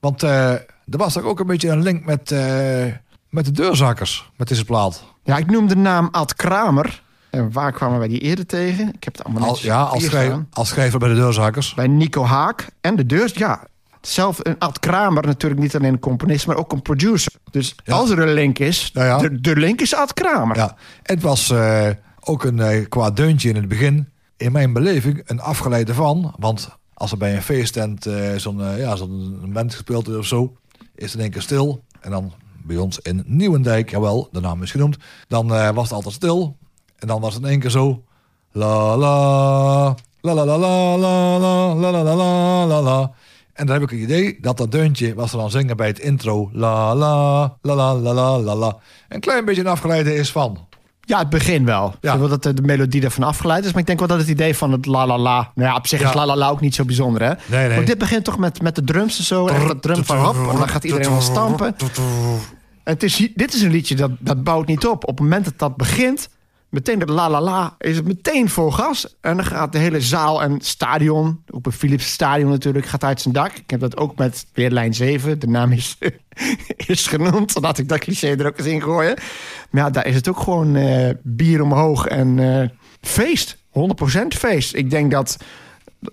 [0.00, 0.52] want eh,
[0.90, 2.84] er was toch ook een beetje een link met, eh,
[3.28, 5.04] met de deurzakkers, met deze plaat.
[5.24, 7.02] Ja, ik noem de naam Ad Kramer.
[7.30, 8.88] En waar kwamen wij die eerder tegen?
[8.94, 11.74] Ik heb het allemaal Al, ja, als, schrijver, als schrijver bij de deurzakkers.
[11.74, 13.30] Bij Nico Haak en de deur.
[13.34, 13.66] Ja,
[14.00, 17.32] zelf een Ad Kramer natuurlijk niet alleen een componist, maar ook een producer.
[17.50, 17.94] Dus Ja.
[17.94, 19.18] als er een link is, Ja, ja.
[19.18, 20.56] De, de link is Ad Kramer.
[20.56, 21.88] Ja, het was eh,
[22.20, 24.08] ook een eh, qua deuntje in het begin.
[24.36, 26.34] In mijn beleving een afgeleide van.
[26.38, 30.56] Want als er bij een feesttent eh, zo'n ja, zo'n band gespeeld is of zo...
[30.94, 31.84] is in één keer stil.
[32.00, 32.32] En dan
[32.64, 34.96] bij ons in Nieuwendijk, jawel, de naam is genoemd...
[35.28, 36.56] dan eh, was het altijd stil.
[36.98, 38.04] En dan was het in één keer zo...
[38.56, 43.12] La la, la la la la la la la la la.
[43.52, 45.98] En dan heb ik het idee dat dat deuntje was er dan zingen bij het
[45.98, 46.50] intro.
[46.52, 48.78] La la la la la la la.
[49.08, 50.68] Een klein beetje een afgeleide is van.
[51.04, 51.94] Ja, het begin wel.
[52.00, 52.14] Ja.
[52.14, 52.28] Ja.
[52.28, 53.70] Dat de, melodie ervan afgeleid is.
[53.72, 55.50] Maar ik denk wel dat het idee van het la la la...
[55.54, 57.32] Nou ja, op zich is la la la ook niet zo bijzonder, hè?
[57.68, 59.46] Nee, dit begint toch met, met de drums en zo.
[59.46, 60.34] En dat drum van hop.
[60.34, 61.66] En dan gaat iedereen wel stampen.
[61.76, 61.82] En
[62.94, 65.02] het is, dit is een liedje dat, dat bouwt niet op.
[65.02, 66.28] Op het moment dat dat begint...
[66.74, 69.16] Meteen dat la la la is het meteen vol gas.
[69.20, 71.42] En dan gaat de hele zaal en stadion...
[71.50, 73.52] Ook het Philips Stadion natuurlijk, gaat uit zijn dak.
[73.52, 75.38] Ik heb dat ook met weer lijn 7.
[75.38, 75.98] De naam is,
[76.86, 77.60] is genoemd.
[77.60, 79.16] Laat ik dat cliché er ook eens in gooien.
[79.70, 82.68] Maar ja, daar is het ook gewoon eh, bier omhoog en eh,
[83.00, 83.56] feest.
[83.56, 83.60] 100%
[84.28, 84.74] feest.
[84.74, 85.36] Ik denk dat...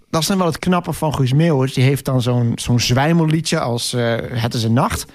[0.10, 1.74] Dat is dan wel het knappe van Guus Meeuwis.
[1.74, 5.06] Die heeft dan zo'n zo'n zwijmelliedje als eh, Het is een nacht.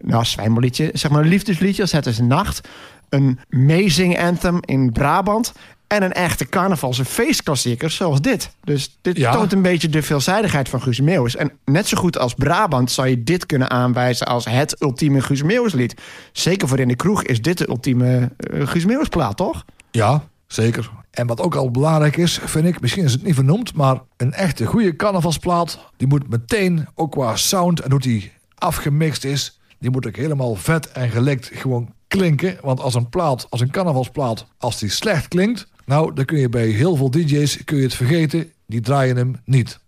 [0.00, 0.90] Nou, zwijmelliedje.
[0.92, 2.68] Zeg maar een liefdesliedje als Het is een nacht.
[3.08, 5.52] Een amazing anthem in Brabant.
[5.86, 8.50] En een echte carnavalse feestklassieker zoals dit.
[8.64, 9.32] Dus dit Ja.
[9.32, 11.36] toont een beetje de veelzijdigheid van Guus Meeuwis.
[11.36, 15.42] En net zo goed als Brabant zou je dit kunnen aanwijzen als het ultieme Guus
[15.42, 16.00] Meeuwis lied.
[16.32, 19.64] Zeker voor in de kroeg is dit de ultieme eh, Guus Meeuwis plaat, toch?
[19.90, 20.90] Ja, zeker.
[21.10, 24.32] En wat ook al belangrijk is, vind ik, misschien is het niet vernoemd, maar een
[24.32, 29.90] echte goede carnavalsplaat, die moet meteen, ook qua sound en hoe die afgemixt is, die
[29.90, 32.58] moet ook helemaal vet en gelikt gewoon klinken.
[32.62, 36.48] Want als een plaat, als een carnavalsplaat, als die slecht klinkt, nou, dan kun je
[36.48, 39.78] bij heel veel DJ's kun je het vergeten, die draaien hem niet.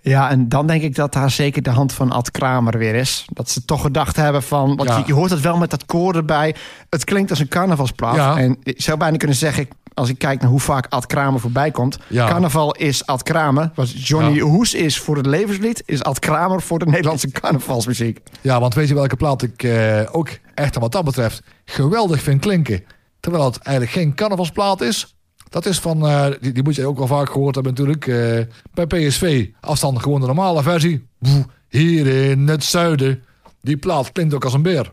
[0.00, 3.24] Ja, en dan denk ik dat daar zeker de hand van Ad Kramer weer is.
[3.32, 4.76] Dat ze toch gedacht hebben van...
[4.76, 4.98] Want Ja.
[4.98, 6.54] je, je hoort het wel met dat koor erbij.
[6.90, 8.14] Het klinkt als een carnavalsplaat.
[8.16, 8.38] Ja.
[8.38, 9.68] En ik zou bijna kunnen zeggen...
[9.98, 11.98] Als ik kijk naar hoe vaak Ad Kramer voorbij komt.
[12.08, 12.28] Ja.
[12.28, 13.70] Carnaval is Ad Kramer.
[13.74, 14.42] Wat Johnny Ja.
[14.42, 15.82] Hoes is voor het levenslied...
[15.86, 18.20] is Ad Kramer voor de Nederlandse carnavalsmuziek.
[18.40, 22.40] Ja, want weet je welke plaat ik eh, ook echt wat dat betreft geweldig vind
[22.40, 22.84] klinken?
[23.20, 25.16] Terwijl het eigenlijk geen carnavalsplaat is.
[25.48, 28.06] Dat is van, eh, die, die moet je ook wel vaak gehoord hebben natuurlijk.
[28.06, 28.44] eh,
[28.74, 31.06] bij PSV, afstand gewoon de normale versie.
[31.18, 33.22] Boe, hier in het zuiden.
[33.60, 34.92] Die plaat klinkt ook als een beer.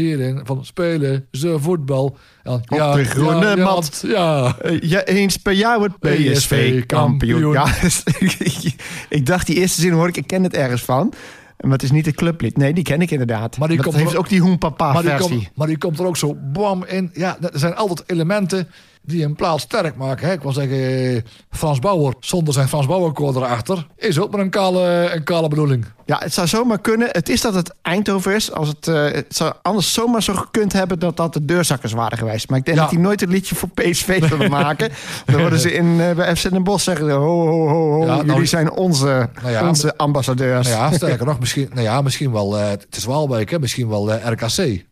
[0.00, 2.16] Hierin van spelen ze voetbal.
[2.42, 4.04] En dan, Op de groene ja, mat.
[4.06, 7.52] Ja, Eh, ja, eens per jaar wordt PSV PSV kampioen.
[7.52, 7.52] kampioen.
[7.52, 7.66] Ja,
[9.18, 11.12] ik dacht die eerste zin hoor ik, ik ken het ergens van.
[11.60, 12.56] Maar het is niet het clublied.
[12.56, 13.58] Nee, die ken ik inderdaad.
[13.58, 15.28] Maar die dat komt heeft er- ook die Hoenpapa maar die, versie.
[15.36, 17.10] komt, maar die komt er ook zo bam in.
[17.12, 18.68] Ja, er zijn altijd elementen
[19.06, 20.26] die een plaat sterk maken.
[20.26, 20.32] Hè.
[20.32, 23.86] Ik wil zeggen, Frans Bauer, zonder zijn Frans Bauer-koor erachter...
[23.96, 25.84] is ook maar een kale, een kale bedoeling.
[26.04, 27.08] Ja, het zou zomaar kunnen.
[27.12, 28.52] Het is dat het Eindhoven is.
[28.52, 32.18] Als het, eh, het zou anders zomaar zo gekund hebben dat dat de deurzakkers waren
[32.18, 32.48] geweest.
[32.48, 32.82] Maar ik denk Ja.
[32.82, 34.90] dat die nooit een liedje voor PSV zullen maken.
[35.24, 37.10] Dan worden ze in, eh, bij FC Den Bosch zeggen...
[37.10, 40.68] Ho, ho, ho, ho, Ja, nou, jullie zijn onze, nou ja, onze ambassadeurs.
[40.68, 42.58] Nou ja, sterker nog, misschien, nou ja, misschien wel...
[42.58, 44.84] eh, het is Waalwijk, hè, misschien wel RKC.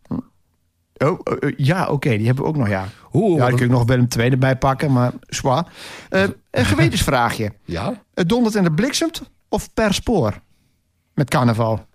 [0.97, 2.87] Oh, oh, oh, ja, oké, die hebben we ook nog, ja.
[3.13, 5.65] Oeh, ja, kun een- ik nog Willem II erbij pakken, maar zwaar.
[6.09, 7.53] Eh, een gewetensvraagje.
[7.65, 8.01] Ja?
[8.13, 10.39] Het dondert en de bliksemt of per spoor?
[11.13, 11.85] Met carnaval.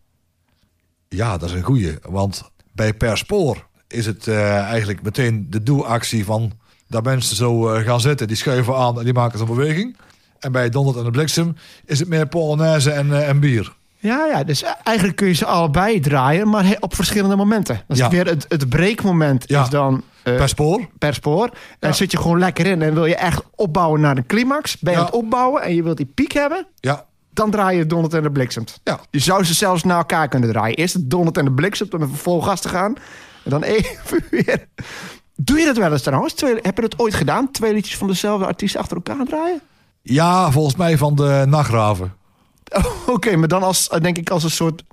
[1.09, 1.99] Ja, dat is een goeie.
[2.03, 6.53] Want bij Per Spoor is het eh, eigenlijk meteen de doelactie van...
[6.89, 9.97] dat mensen zo eh, gaan zitten, die schuiven aan en die maken zo'n beweging.
[10.39, 13.77] En bij Donderd en de Bliksem is het meer Polonaise en, eh, en bier.
[14.03, 17.81] Ja, ja, dus eigenlijk kun je ze allebei draaien, maar op verschillende momenten.
[17.89, 18.09] Dus Ja.
[18.09, 19.63] weer het, het breekmoment Ja.
[19.63, 20.89] is dan eh, Per Spoor?
[20.99, 21.51] per spoor.
[21.79, 24.79] En zit je gewoon lekker in en wil je echt opbouwen naar de climax.
[24.79, 27.05] Ben je aan het opbouwen en je wilt die piek hebben, Ja.
[27.33, 28.81] dan draai je donderd en de bliksemt.
[28.85, 29.01] Ja.
[29.11, 30.77] Je zou ze zelfs naar elkaar kunnen draaien.
[30.77, 32.95] Eerst het donderd en de bliksemt om even vol gas te gaan.
[33.45, 34.67] En dan even weer...
[35.37, 36.33] Doe je dat wel eens trouwens?
[36.35, 37.51] Twee, heb je dat ooit gedaan?
[37.51, 39.61] Twee liedjes van dezelfde artiest achter elkaar draaien?
[40.03, 42.13] Ja, volgens mij van de nachtgraven.
[43.07, 44.85] Oké, maar dan als, denk ik als een soort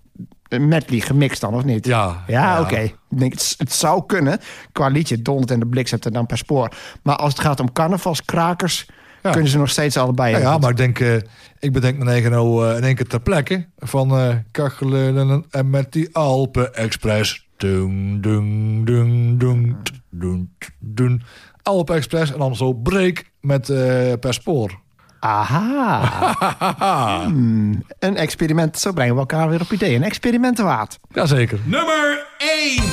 [0.49, 1.85] medley gemixt dan, of niet?
[1.85, 2.23] Ja.
[2.27, 2.61] Ja, Ja.
[2.61, 2.91] oké.
[3.09, 4.39] Denk, het, het zou kunnen.
[4.71, 6.71] Qua liedje, Donderd en de Bliksem en dan per spoor.
[7.03, 8.85] Maar als het gaat om carnavalskrakers...
[9.23, 9.31] Ja.
[9.33, 10.31] kunnen ze nog steeds allebei.
[10.31, 11.15] Ja, ja maar ik denk, eh,
[11.59, 15.69] ik bedenk mijn eigen nou eh, in één keer ter plekke van eh kachelen en,
[15.69, 17.47] met die Alpen Express.
[17.57, 21.21] Dung, dung, dung, dung, t, doen.
[21.61, 24.79] Alpen Express en dan zo break met eh, per spoor.
[25.19, 27.23] Aha.
[27.23, 28.79] Hmm, een experiment.
[28.79, 29.95] Zo brengen we elkaar weer op ideeën.
[29.95, 30.97] Een experiment waard.
[31.13, 31.59] Jazeker.
[31.63, 32.83] Nummer 1.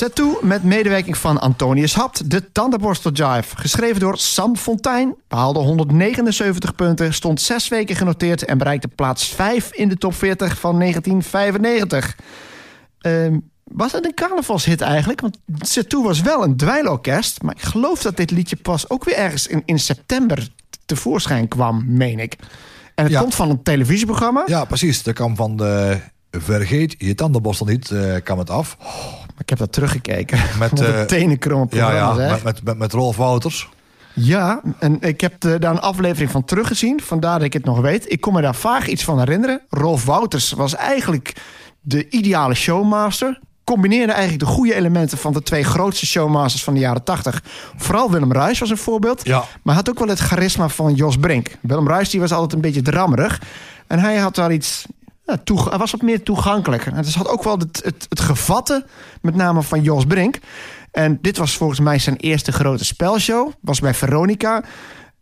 [0.00, 3.56] Zet toe met medewerking van Antonius Hapt, de tandenborstel Jive.
[3.56, 9.72] Geschreven door Sam Fontijn, behaalde 179 punten, stond zes weken genoteerd en bereikte plaats 5
[9.72, 12.16] in de top 40 van 1995.
[12.98, 15.20] Ehm, was het een carnavalshit eigenlijk?
[15.20, 19.04] Want Zet toe was wel een dweilorkest, maar ik geloof dat dit liedje pas ook
[19.04, 20.48] weer ergens in, in september
[20.86, 22.36] tevoorschijn kwam, meen ik.
[22.94, 23.20] En het Ja.
[23.20, 24.42] komt van een televisieprogramma.
[24.46, 25.02] Ja, precies.
[25.02, 26.00] Dat kwam van de
[26.30, 28.76] Vergeet je tandenborstel niet, eh kwam het af.
[29.38, 30.38] Ik heb dat teruggekeken.
[30.58, 33.68] Met, de eh, tenenkromme Ja, ja met, met, met, met Rolf Wouters.
[34.14, 37.00] Ja, en ik heb daar een aflevering van teruggezien.
[37.02, 38.12] Vandaar dat ik het nog weet.
[38.12, 39.60] Ik kon me daar vaag iets van herinneren.
[39.68, 41.34] Rolf Wouters was eigenlijk
[41.80, 43.38] de ideale showmaster.
[43.64, 47.42] Combineerde eigenlijk de goede elementen van de twee grootste showmasters van de jaren 80.
[47.76, 49.26] Vooral Willem Ruijs was een voorbeeld.
[49.26, 49.44] Ja.
[49.62, 51.56] Maar had ook wel het charisma van Jos Brink.
[51.60, 53.40] Willem Ruijs die was altijd een beetje drammerig.
[53.86, 54.86] En hij had daar iets...
[55.44, 56.86] Toe, hij was wat meer toegankelijk.
[56.86, 58.84] En het had ook wel het, het, het gevatten,
[59.22, 60.38] met name van Jos Brink.
[60.90, 63.52] En dit was volgens mij zijn eerste grote spelshow.
[63.60, 64.64] Was bij Veronica.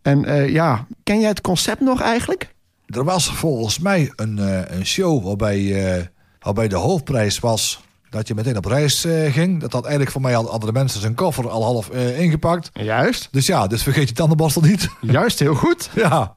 [0.03, 2.55] En eh, ja, ken jij het concept nog eigenlijk?
[2.87, 6.05] Er was volgens mij een, eh, een show waarbij, eh,
[6.41, 7.81] waarbij de hoofdprijs was
[8.11, 9.61] dat je meteen op reis ging.
[9.61, 12.71] Dat had eigenlijk voor mij al andere mensen zijn koffer al half ingepakt.
[12.73, 13.29] Juist.
[13.31, 14.89] Dus ja, dus vergeet je tandenborstel niet.
[15.01, 15.91] Juist, heel goed.
[15.95, 16.37] ja.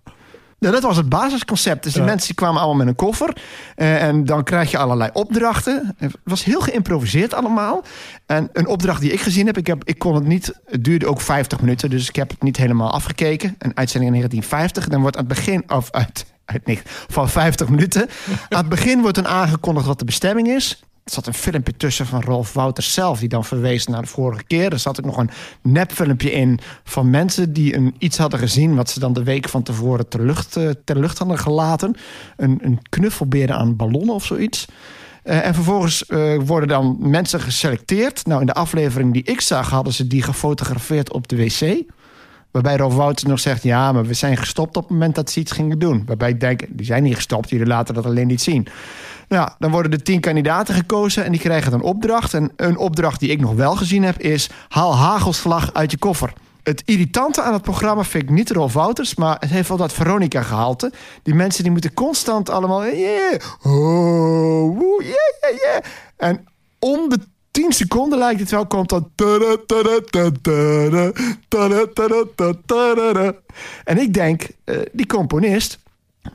[0.70, 1.84] Dat was het basisconcept.
[1.84, 2.08] Dus die Ja.
[2.08, 3.38] mensen die kwamen allemaal met een koffer.
[3.76, 5.96] eh, en dan krijg je allerlei opdrachten.
[5.98, 7.84] Het was heel geïmproviseerd allemaal.
[8.26, 10.54] En een opdracht die ik gezien heb, ik, heb, ik kon het niet...
[10.66, 13.56] Het duurde ook 50 minuten, dus ik heb het niet helemaal afgekeken.
[13.58, 14.88] Een uitzending in 1950.
[14.88, 15.64] Dan wordt aan het begin...
[15.72, 18.10] Of uit, uit niet, van 50 minuten.
[18.50, 20.84] aan het begin wordt dan aangekondigd wat de bestemming is.
[21.04, 23.20] Er zat een filmpje tussen van Rolf Wouters zelf...
[23.20, 24.72] die dan verwees naar de vorige keer.
[24.72, 25.30] Er zat ook nog een
[25.62, 27.54] nepfilmpje in van mensen...
[27.54, 28.76] die een, iets hadden gezien...
[28.76, 31.96] wat ze dan de week van tevoren ter lucht, eh, ter lucht hadden gelaten.
[32.38, 34.66] Een, een aan ballonnen of zoiets.
[35.24, 38.26] Eh, en vervolgens eh, worden dan mensen geselecteerd.
[38.26, 39.70] Nou, in de aflevering die ik zag...
[39.70, 41.84] hadden ze die gefotografeerd op de wc...
[42.52, 43.64] Waarbij Rolf Wouters nog zegt...
[43.64, 46.04] ja, maar we zijn gestopt op het moment dat ze iets gingen doen.
[46.06, 47.50] Waarbij ik denk, die zijn niet gestopt.
[47.50, 48.68] Jullie laten dat alleen niet zien.
[49.32, 52.34] Ja, dan worden de tien kandidaten gekozen en die krijgen een opdracht.
[52.34, 54.50] En een opdracht die ik nog wel gezien heb is...
[54.68, 56.34] haal hagelslag uit je koffer.
[56.64, 59.16] Het irritante aan het programma vind ik niet Rolf Wouters...
[59.16, 60.92] maar het heeft wel dat Veronica gehalte.
[61.24, 62.84] Die mensen die moeten constant allemaal...
[63.62, 65.04] Oh.
[66.18, 66.46] En
[66.80, 67.20] om de
[67.52, 69.12] 10 seconden lijkt het wel, komt dan...
[73.84, 75.80] En ik denk, eh, die componist...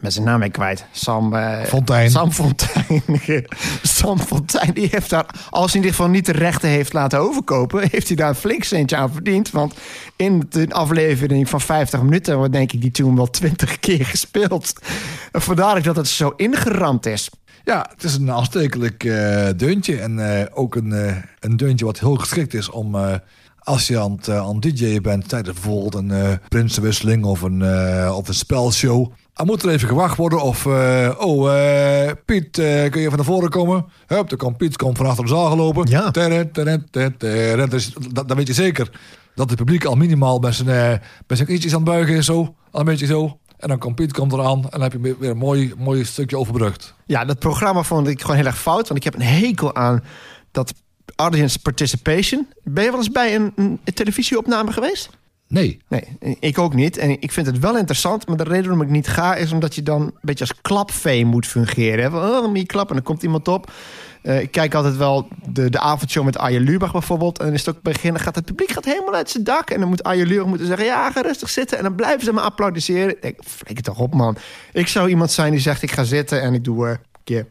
[0.01, 0.85] Met zijn naam ik kwijt.
[0.91, 2.11] Sam eh, Fontijn.
[2.11, 3.03] Sam Fontijn.
[3.83, 7.19] Sam Fontijn, die heeft daar, als hij in ieder geval niet de rechten heeft laten
[7.19, 9.51] overkopen, heeft hij daar een flink centje aan verdiend.
[9.51, 9.75] Want
[10.17, 14.73] in de aflevering van 50 minuten wordt denk ik die toen wel 20 keer gespeeld.
[15.33, 17.31] Vandaar dat het zo ingeramd is.
[17.65, 20.01] Ja, het is een aanstekelijk eh, deuntje.
[20.01, 22.97] En eh, ook een, een deuntje wat heel geschikt is om...
[23.59, 27.63] als je aan het, aan het DJ'en bent tijdens bijvoorbeeld een eh prinsenwisseling of een,
[28.13, 29.13] of een spelshow.
[29.37, 30.67] Dan moet er even gewacht worden of...
[30.67, 33.87] eh, oh, eh, Piet, eh, kun je van naar voren komen?
[34.07, 35.87] Hup, dan komt Piet komt van achter de zaal gelopen.
[35.89, 36.11] Ja.
[36.11, 36.51] Tadam,
[36.91, 37.69] tadam.
[37.69, 38.91] Dus dat, dan weet je zeker
[39.35, 42.25] dat het publiek al minimaal met zijn, met zijn knietjes aan het buigen is.
[42.25, 43.39] Zo, al een beetje zo.
[43.59, 46.05] En dan komt Piet komt eraan en dan heb je weer weer een mooi, mooi
[46.05, 46.95] stukje overbrugd.
[47.07, 48.89] Ja, dat programma vond ik gewoon heel erg fout.
[48.89, 50.05] Want ik heb een hekel aan
[50.51, 50.73] dat
[51.17, 52.49] audience participation.
[52.65, 55.11] Ben je wel eens bij een, een televisieopname geweest?
[55.49, 55.83] Nee.
[55.89, 56.97] Nee, ik ook niet.
[56.97, 59.35] En ik vind het wel interessant, maar de reden waarom ik niet ga...
[59.35, 62.15] is omdat je dan een beetje als klapvee moet fungeren.
[62.15, 63.73] oh, dan moet je klappen en dan komt iemand op.
[64.23, 67.39] Eh, ik kijk altijd wel de, de avondshow met Arjen Lubach bijvoorbeeld.
[67.39, 69.71] En dan is het ook begin, dan gaat het publiek gaat helemaal uit zijn dak.
[69.71, 71.79] En dan moet Arjen Lubach moeten zeggen, ja, ga rustig zitten.
[71.79, 73.11] En dan blijven ze me applaudisseren.
[73.11, 74.37] Ik denk, het toch op, man.
[74.73, 77.01] Ik zou iemand zijn die zegt, ik ga zitten en ik doe er...
[77.25, 77.47] keer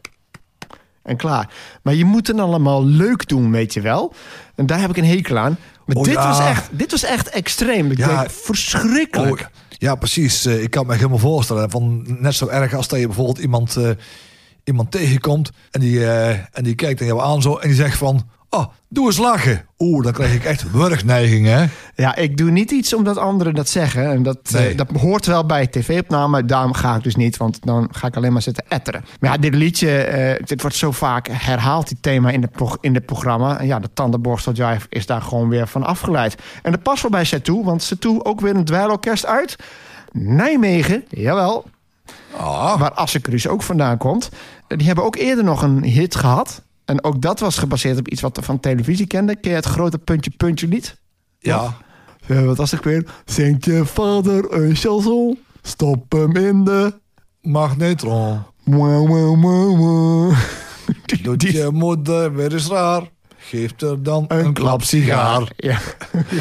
[1.06, 1.50] en klaar.
[1.82, 4.14] Maar je moet het allemaal leuk doen, weet je wel.
[4.54, 5.58] En daar heb ik een hekel aan.
[5.86, 6.28] Maar Oh, dit, ja.
[6.28, 7.90] was echt, dit was echt extreem.
[7.90, 8.16] Ik Ja.
[8.18, 9.40] denk, verschrikkelijk.
[9.40, 9.46] Oh,
[9.78, 10.44] ja, precies.
[10.46, 11.70] Eh, ik kan me helemaal voorstellen.
[11.70, 13.90] Van net zo erg als dat je bijvoorbeeld iemand, eh,
[14.64, 17.98] iemand tegenkomt en die, eh, en die kijkt naar jou aan zo en die zegt
[17.98, 19.66] van, oh, doe eens lachen.
[19.78, 21.64] Oeh, dan krijg ik echt wurgneiging, hè?
[21.94, 24.10] Ja, ik doe niet iets omdat anderen dat zeggen.
[24.10, 24.68] En dat, Nee.
[24.70, 26.44] eh, dat hoort wel bij tv-opname.
[26.44, 29.04] Daarom ga ik dus niet, want dan ga ik alleen maar zitten etteren.
[29.20, 32.50] Maar ja, dit liedje, eh, dit wordt zo vaak herhaald, die thema in
[32.80, 33.58] in het programma.
[33.58, 36.34] En ja, de tandenborstel jive is daar gewoon weer van afgeleid.
[36.62, 39.56] En dat past wel bij Setoe, want Setoe ook weer een dweilorkest uit.
[40.12, 41.64] Nijmegen, jawel,
[42.36, 44.28] Ah, waar Assekrus ook vandaan komt.
[44.68, 46.62] Die hebben ook eerder nog een hit gehad.
[46.86, 49.40] En ook dat was gebaseerd op iets wat we van televisie kenden.
[49.40, 51.00] Ken je het grote puntje puntje lied?
[51.38, 51.76] ja.
[52.28, 53.06] Ja, wat was het weer?
[53.24, 55.38] Zingt je vader een chanson?
[55.62, 56.94] Stop hem in de...
[57.40, 58.42] Magnetron.
[58.64, 60.38] Mwah, mwah, mwah, mwah.
[61.22, 63.02] Doet je moeder weer eens raar.
[63.36, 65.52] Geeft er dan een, Een klap sigaar.
[65.56, 65.78] Ja.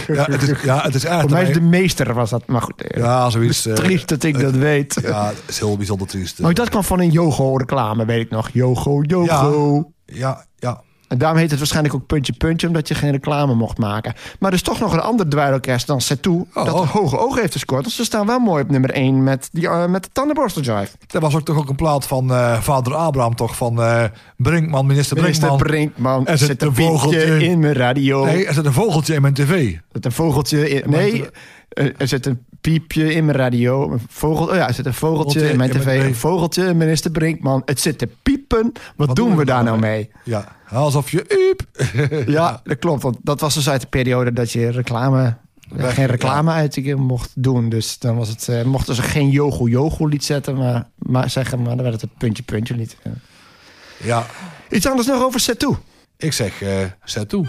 [0.07, 1.21] Ja, het is, ja, het is echt...
[1.21, 2.47] Voor mij is de meester was dat.
[2.47, 3.65] Maar goed, eh, Ja, zoiets.
[3.65, 4.97] eh, triest dat ik dat weet.
[5.01, 6.39] Ja, het is heel bijzonder triest.
[6.39, 8.49] Maar dat kwam van een Yogo-reclame, weet ik nog.
[8.49, 9.91] Yogo, Yogo.
[10.15, 10.81] Ja, ja.
[11.07, 14.13] En daarom heet het waarschijnlijk ook puntje puntje, omdat je geen reclame mocht maken.
[14.39, 16.89] Maar er is toch nog een ander dweilorkest dan Oh, dat oh.
[16.89, 17.83] hoge ogen heeft gescoord.
[17.83, 20.91] Dus ze staan wel mooi op nummer 1 met, die, eh, met de tandenborstel jive.
[21.07, 23.55] Dat was ook toch ook een plaat van eh, vader Abraham, toch?
[23.55, 24.03] Van eh,
[24.37, 25.67] Brinkman, minister Minister Brinkman.
[25.67, 28.25] Brinkman, Er er zit zit een een vogeltje in mijn radio.
[28.25, 29.49] Nee, er zit een vogeltje in mijn tv.
[29.49, 30.89] Er zit een vogeltje in.
[30.89, 31.25] Nee,
[31.69, 33.91] er er zit een piepje in mijn radio.
[33.91, 34.47] Een vogel.
[34.47, 36.03] Oh ja, er zit een vogeltje in mijn tv.
[36.03, 37.61] Een vogeltje, minister Brinkman.
[37.65, 38.71] Het zit te piepen.
[38.95, 40.09] Wat, doen we daar nou mee?
[40.23, 41.25] Ja, alsof je...
[41.27, 41.63] Uep.
[42.37, 43.03] Ja, dat klopt.
[43.03, 45.35] Want dat was dus uit de periode dat je reclame.
[45.69, 47.69] Weg- geen reclameuitingen mocht doen.
[47.69, 51.61] Dus dan was het, eh, mochten ze geen Yogo Yogo lied zetten, maar, maar zeggen,
[51.61, 52.97] maar dan werd het een puntje puntje lied.
[53.03, 53.11] Ja.
[54.03, 54.25] Ja,
[54.69, 55.75] Iets anders nog over Setou.
[56.17, 56.69] ik zeg, eh
[57.03, 57.45] zet toe.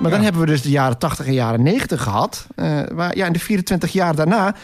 [0.00, 2.46] Maar dan hebben we dus de jaren 80 en jaren 90 gehad.
[2.54, 4.54] Eh, waar, ja, in de 24 jaar daarna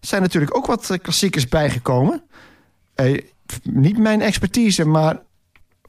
[0.00, 2.22] zijn natuurlijk ook wat eh, klassiekers bijgekomen.
[2.94, 3.22] Eh,
[3.62, 5.18] niet mijn expertise, maar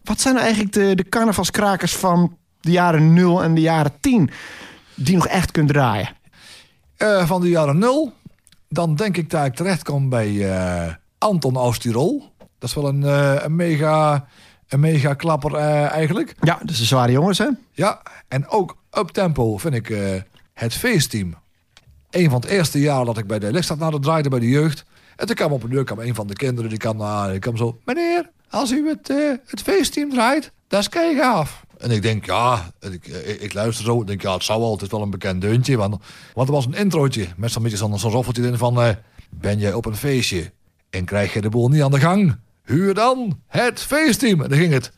[0.04, 4.30] wat zijn nou eigenlijk de, de carnavalskrakers van de jaren 0 en de jaren 10
[4.96, 6.10] die nog echt kunt draaien?
[7.26, 8.14] Van de jaren nul,
[8.70, 10.58] dan denk ik dat ik terecht kom bij
[11.18, 12.32] Anton Oost-Tirol.
[12.38, 13.02] Dat is wel een,
[13.46, 14.26] een mega,
[14.68, 16.36] een mega klapper eigenlijk.
[16.40, 17.48] Ja, dus de zware jongens, hè?
[17.72, 20.22] Ja, en ook up tempo vind ik eh,
[20.54, 21.36] het feestteam.
[22.10, 24.50] Een van het eerste jaar dat ik bij de Lichtstad naar de draaide bij de
[24.50, 24.86] jeugd.
[25.16, 27.40] En toen kwam op een deur kwam een van de kinderen, die kwam, naar, die
[27.40, 27.80] kwam zo...
[27.86, 31.66] Meneer, als u het, eh, het feestteam draait, dat is kei gaaf.
[31.78, 34.02] En ik denk, ja, ik, ik, ik luister zo.
[34.02, 35.78] Ik denk, ja, het zou wel, het is wel een bekend deuntje.
[35.78, 35.98] Want,
[36.34, 38.82] want er was een introotje met zo'n beetje zo'n roffeltje erin van...
[38.82, 38.90] eh,
[39.30, 40.52] ben jij op een feestje
[40.90, 42.38] en krijg je de boel niet aan de gang?
[42.64, 44.42] Huur dan het feestteam.
[44.42, 44.92] En dan ging het...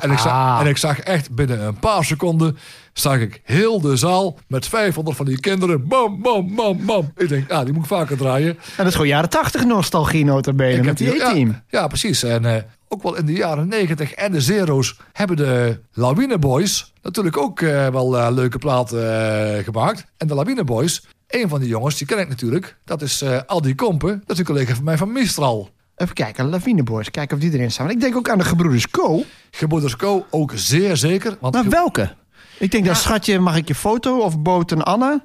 [0.00, 0.58] En, ik zag, Ah.
[0.60, 2.58] en ik zag echt binnen een paar seconden...
[2.92, 5.88] zag ik heel de zaal met 500 van die kinderen.
[5.88, 7.12] Bam, bam, bam, bam.
[7.16, 8.48] Ik denk, ah, die moet ik vaker draaien.
[8.48, 11.48] En dat is gewoon jaren 80 nostalgie notabene met die E-team.
[11.48, 12.22] Ja, ja, precies.
[12.22, 16.92] En eh, ook wel in de jaren 90 en de zero's hebben de Lawine Boys
[17.02, 20.04] natuurlijk ook eh, wel eh, leuke platen gemaakt.
[20.16, 22.76] En de Lawine Boys, een van die jongens, die ken ik natuurlijk.
[22.84, 24.18] Dat is Aldi Kompen.
[24.20, 25.70] Dat is een collega van mij van Mistral.
[26.00, 27.86] Even kijken, Lawine Boys, kijken of die erin staan.
[27.86, 29.24] Want ik denk ook aan de gebroeders Co.
[29.50, 30.26] Gebroeders Co.
[30.30, 31.36] ook zeer zeker.
[31.40, 32.14] Want Maar welke?
[32.58, 34.18] Ik denk dat schatje, mag ik je foto?
[34.18, 35.24] Of Boot en Anna?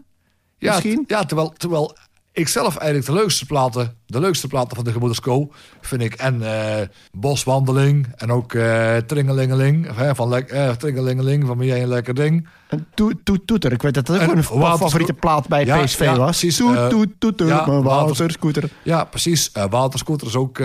[0.57, 1.03] ja, misschien?
[1.07, 1.97] Ja, terwijl, terwijl
[2.35, 5.51] ik zelf eigenlijk de leukste platen, de leukste platen van de Gebroeders Co.
[5.81, 9.87] vind ik en eh, Boswandeling en ook eh Tringelingeling.
[10.13, 12.47] Van eh, Tringelingeling van jij een lekker ding.
[12.93, 13.71] Toet, toet, toeter.
[13.71, 16.25] Ik weet dat dat ook En een favoriete plaat bij Ja, PSV ja, was.
[16.39, 18.69] precies, Toet, toet, toeter, ja, mijn Water- waterscooter.
[18.83, 19.51] Ja, precies.
[19.69, 20.59] Waterscooter is ook,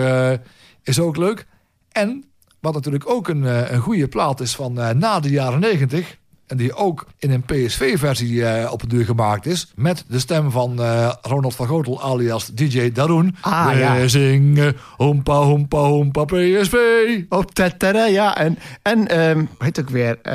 [0.83, 1.45] is ook leuk.
[1.91, 2.23] En
[2.59, 6.17] wat natuurlijk ook een, een goede plaat is van na de jaren 90.
[6.51, 9.71] En die ook in een PSV-versie eh, op een duur gemaakt is.
[9.75, 13.35] Met de stem van eh, Ronald van Gotel alias DJ Daroen.
[13.41, 14.07] Ah, We ja.
[14.07, 16.73] zingen hompa hompa hompa PSV.
[17.29, 18.37] Oh, tettere, ja.
[18.37, 20.17] En, en hoe heet het ook weer?
[20.21, 20.33] Eh,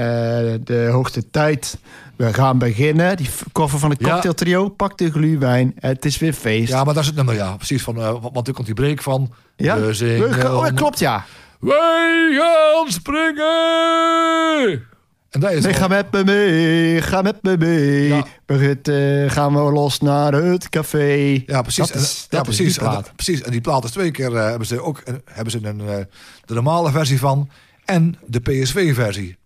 [0.65, 1.79] de hoogste tijd.
[2.17, 3.17] We gaan beginnen.
[3.17, 4.11] Die koffer van het Ja.
[4.11, 4.69] cocktailtrio.
[4.69, 5.75] Pak de gluwijn.
[5.79, 6.69] Het is weer feest.
[6.69, 7.57] Ja, maar daar zit het nummer, ja.
[7.57, 7.95] Precies, van,
[8.33, 9.33] want toen komt die break van...
[9.57, 9.81] Ja?
[9.81, 10.29] We zingen...
[10.29, 11.25] We gaan- oh, om- klopt, ja.
[11.61, 14.87] Wij gaan springen!
[15.37, 18.09] En dat is Nee, ga met me mee, ga met me mee.
[18.09, 19.29] Ja.
[19.29, 21.43] Gaan we los naar het café.
[21.47, 21.87] Ja, precies.
[21.87, 22.75] Dat is, En- ja, precies.
[22.75, 23.13] die En, plaat.
[23.15, 23.43] precies.
[23.43, 25.97] En die plaat is twee keer eh, hebben ze ook eh, hebben ze een, eh,
[26.45, 27.49] de normale versie van
[27.85, 29.37] en de PSV-versie.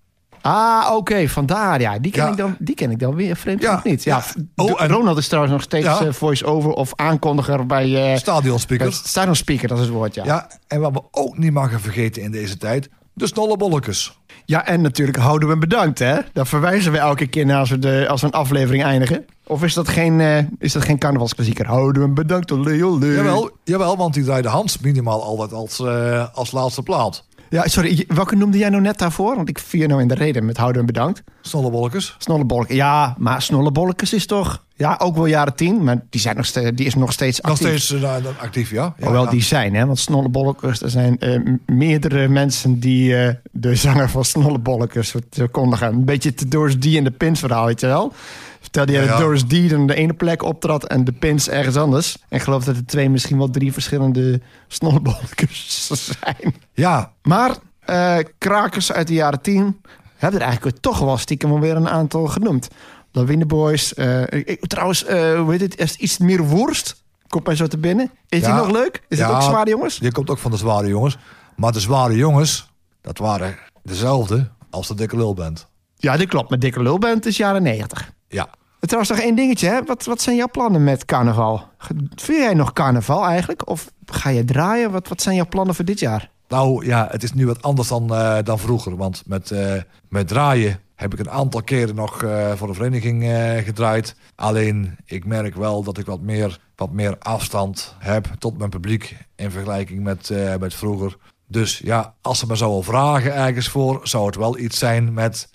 [0.41, 1.80] Ah, oké, vandaar.
[1.80, 2.30] Ja, die ken, Ja.
[2.30, 4.05] ik, dan, die ken ik dan weer vreemd Ja, niet.
[4.05, 4.43] Ja, ja.
[4.64, 6.12] Oh, en- Ronald is trouwens nog steeds Ja.
[6.12, 7.91] voice-over of aankondiger bij...
[7.93, 8.97] bij Stadionspeakers.
[8.97, 10.24] Stadion Speaker, dat is het woord, ja.
[10.24, 10.49] Ja.
[10.66, 12.88] en wat we ook niet mogen vergeten in deze tijd,
[13.21, 14.18] de snollebolletjes.
[14.45, 16.18] Ja, en natuurlijk houden we hem bedankt, hè?
[16.33, 19.25] Daar verwijzen we elke keer naar als we, de, als we een aflevering eindigen.
[19.47, 21.66] Of is dat geen, eh, is dat geen carnavalsklassieker?
[21.66, 23.07] Houden we hem bedankt, olé, olé.
[23.07, 27.25] Jawel, jawel, want die draaide Hans minimaal altijd als, eh, als laatste plaat.
[27.51, 29.36] Ja, sorry, welke noemde jij nou net daarvoor?
[29.36, 31.22] Want ik vier nou in de reden met houden hem bedankt.
[31.40, 32.14] Snollebolletjes.
[32.18, 32.76] Snollebolletjes.
[32.76, 34.64] Ja, maar Snollebolletjes is toch...
[34.74, 37.51] Ja, ook wel jaren tien, maar die, zijn nog steeds, die is nog steeds Nog
[37.51, 37.80] actief.
[37.82, 38.94] steeds eh, actief, ja.
[38.98, 39.30] ja Hoewel ja.
[39.30, 39.86] die zijn, hè?
[39.86, 45.14] Want Snollebolletjes, er zijn eh, meerdere mensen die eh, de zanger van Snollebolletjes
[45.51, 45.88] kondigen.
[45.88, 48.12] Een beetje het Doris D en de Pins verhaal, weet je wel?
[48.61, 49.18] Vertelde jij dat.
[49.18, 52.16] Doris D dan de ene plek optrad en de Pins ergens anders.
[52.28, 55.90] En ik geloof dat er twee, misschien wel drie verschillende Snollebolletjes
[56.20, 56.54] zijn.
[56.72, 59.80] Ja, Maar eh, krakers uit de jaren tien
[60.16, 62.68] hebben er eigenlijk toch wel stiekem alweer een aantal genoemd.
[63.12, 63.94] Lawine Boys.
[63.94, 65.78] eh, ik- trouwens, eh, hoe heet het?
[65.78, 67.02] Is iets meer worst?
[67.28, 68.11] Komt mij zo te binnen.
[68.28, 68.46] Is Ja.
[68.46, 69.02] die nog leuk?
[69.08, 69.26] Is Ja.
[69.26, 69.98] het ook zware jongens?
[69.98, 71.18] die komt ook van de zware jongens.
[71.56, 75.66] Maar de zware jongens, dat waren dezelfde als de dikke lulband.
[76.01, 76.51] Ja, dit klopt.
[76.51, 78.12] Met Dikke Lulband is jaren 90.
[78.28, 78.48] Ja.
[78.80, 79.68] Trouwens, nog één dingetje.
[79.68, 79.84] Hè?
[79.84, 81.68] Wat, wat zijn jouw plannen met carnaval?
[82.14, 83.68] Vier jij nog carnaval eigenlijk?
[83.68, 84.90] Of ga je draaien?
[84.90, 86.30] Wat, wat zijn jouw plannen voor dit jaar?
[86.48, 88.96] Nou ja, het is nu wat anders dan, eh, dan vroeger.
[88.96, 89.74] Want met, eh,
[90.09, 93.24] met draaien heb ik een aantal keren nog eh, voor de vereniging
[93.64, 94.16] gedraaid.
[94.34, 99.16] Alleen ik merk wel dat ik wat meer, wat meer afstand heb tot mijn publiek
[99.36, 101.16] in vergelijking met, met vroeger.
[101.46, 105.48] Dus ja, als ze me zouden vragen ergens voor, zou het wel iets zijn met,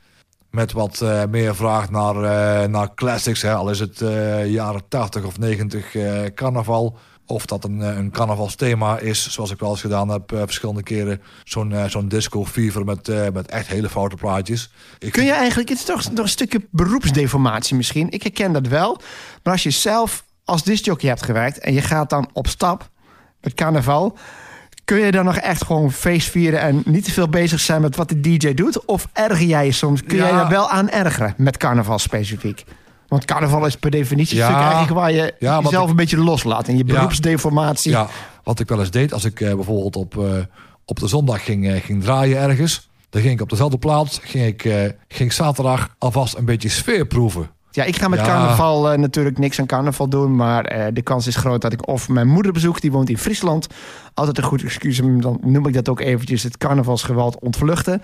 [0.55, 3.41] met wat eh, meer vraag naar, eh, naar classics.
[3.41, 3.53] Hè.
[3.53, 6.97] Al is het eh, jaren 80 of 90 eh, carnaval.
[7.27, 11.21] Of dat een, een carnavalsthema is, zoals ik wel eens gedaan heb verschillende keren.
[11.43, 14.71] Zo'n zo'n disco fever met, met echt hele foute plaatjes.
[15.09, 18.11] Kun je eigenlijk, het is toch nog een stukje beroepsdeformatie misschien.
[18.11, 19.01] Ik herken dat wel.
[19.43, 22.89] Maar als je zelf als discjockey hebt gewerkt en je gaat dan op stap
[23.41, 24.17] met carnaval.
[24.85, 27.95] Kun je dan nog echt gewoon feest vieren en niet te veel bezig zijn met
[27.95, 28.85] wat de DJ doet?
[28.85, 30.03] Of erger jij je soms?
[30.03, 30.23] Kun Ja.
[30.23, 32.63] jij daar wel aan ergeren met carnaval specifiek?
[33.07, 34.59] Want carnaval is per definitie Ja.
[34.61, 36.67] eigenlijk waar je Ja, jezelf ik- een beetje loslaat.
[36.67, 37.91] En je beroepsdeformatie.
[37.91, 38.07] Ja,
[38.43, 40.23] wat ik wel eens deed, als ik eh, bijvoorbeeld op, eh,
[40.85, 42.89] op de zondag ging, eh, ging draaien ergens...
[43.09, 47.49] dan ging ik op dezelfde plaats, ging ik, ging zaterdag alvast een beetje sfeer proeven.
[47.75, 48.25] Ja, ik ga met Ja.
[48.25, 50.35] carnaval eh, natuurlijk niks aan carnaval doen.
[50.35, 53.17] Maar eh, de kans is groot dat ik of mijn moeder bezoek, die woont in
[53.17, 53.67] Friesland.
[54.13, 58.01] Altijd een goed excuus, dan noem ik dat ook eventjes het carnavalsgeweld ontvluchten.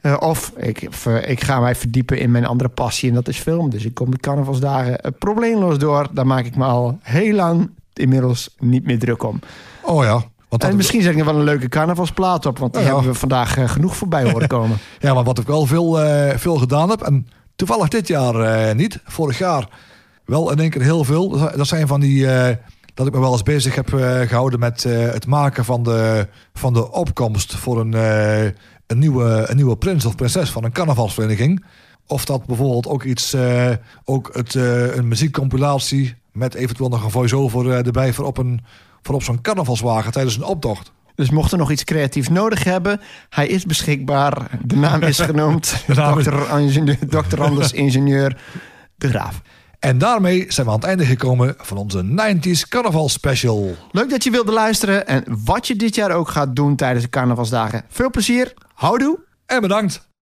[0.00, 0.88] Eh, of ik,
[1.26, 3.70] ik ga mij verdiepen in mijn andere passie en dat is film.
[3.70, 6.06] Dus ik kom de carnavalsdagen probleemloos door.
[6.12, 9.40] Daar maak ik me al heel lang inmiddels niet meer druk om.
[9.82, 10.22] Oh ja.
[10.58, 12.94] En misschien zet ik er wel een leuke carnavalsplaat op, want die Ja, ja.
[12.94, 14.78] hebben we vandaag genoeg voorbij horen komen.
[14.98, 15.98] Ja, maar wat ik wel veel,
[16.36, 19.68] veel gedaan heb, en toevallig dit jaar eh, niet, vorig jaar
[20.24, 21.28] wel in één keer heel veel.
[21.56, 22.56] Dat zijn- van die, eh,
[22.94, 26.72] dat ik me wel eens bezig heb eh, gehouden met het maken van de, van
[26.72, 27.92] de opkomst voor een,
[28.86, 31.64] een, nieuwe, een nieuwe prins of prinses van een carnavalsvereniging.
[32.06, 33.36] Of dat bijvoorbeeld ook iets,
[34.04, 38.60] ook het, een muziekcompilatie met eventueel nog een voice-over erbij voor op, een,
[39.02, 40.92] voor op zo'n carnavalswagen tijdens een optocht.
[41.14, 44.50] Dus mocht er nog iets creatiefs nodig hebben, hij is beschikbaar.
[44.64, 45.84] De naam is genoemd.
[47.08, 47.42] Dr.
[47.42, 48.36] Anders Ingenieur
[48.96, 49.40] De Graaf.
[49.78, 53.76] En daarmee zijn we aan het einde gekomen van onze 90s Carnaval Special.
[53.90, 55.06] Leuk dat je wilde luisteren.
[55.06, 57.84] En wat je dit jaar ook gaat doen tijdens de carnavalsdagen.
[57.88, 58.52] Veel plezier.
[58.74, 59.18] Houdoe.
[59.46, 60.11] En bedankt.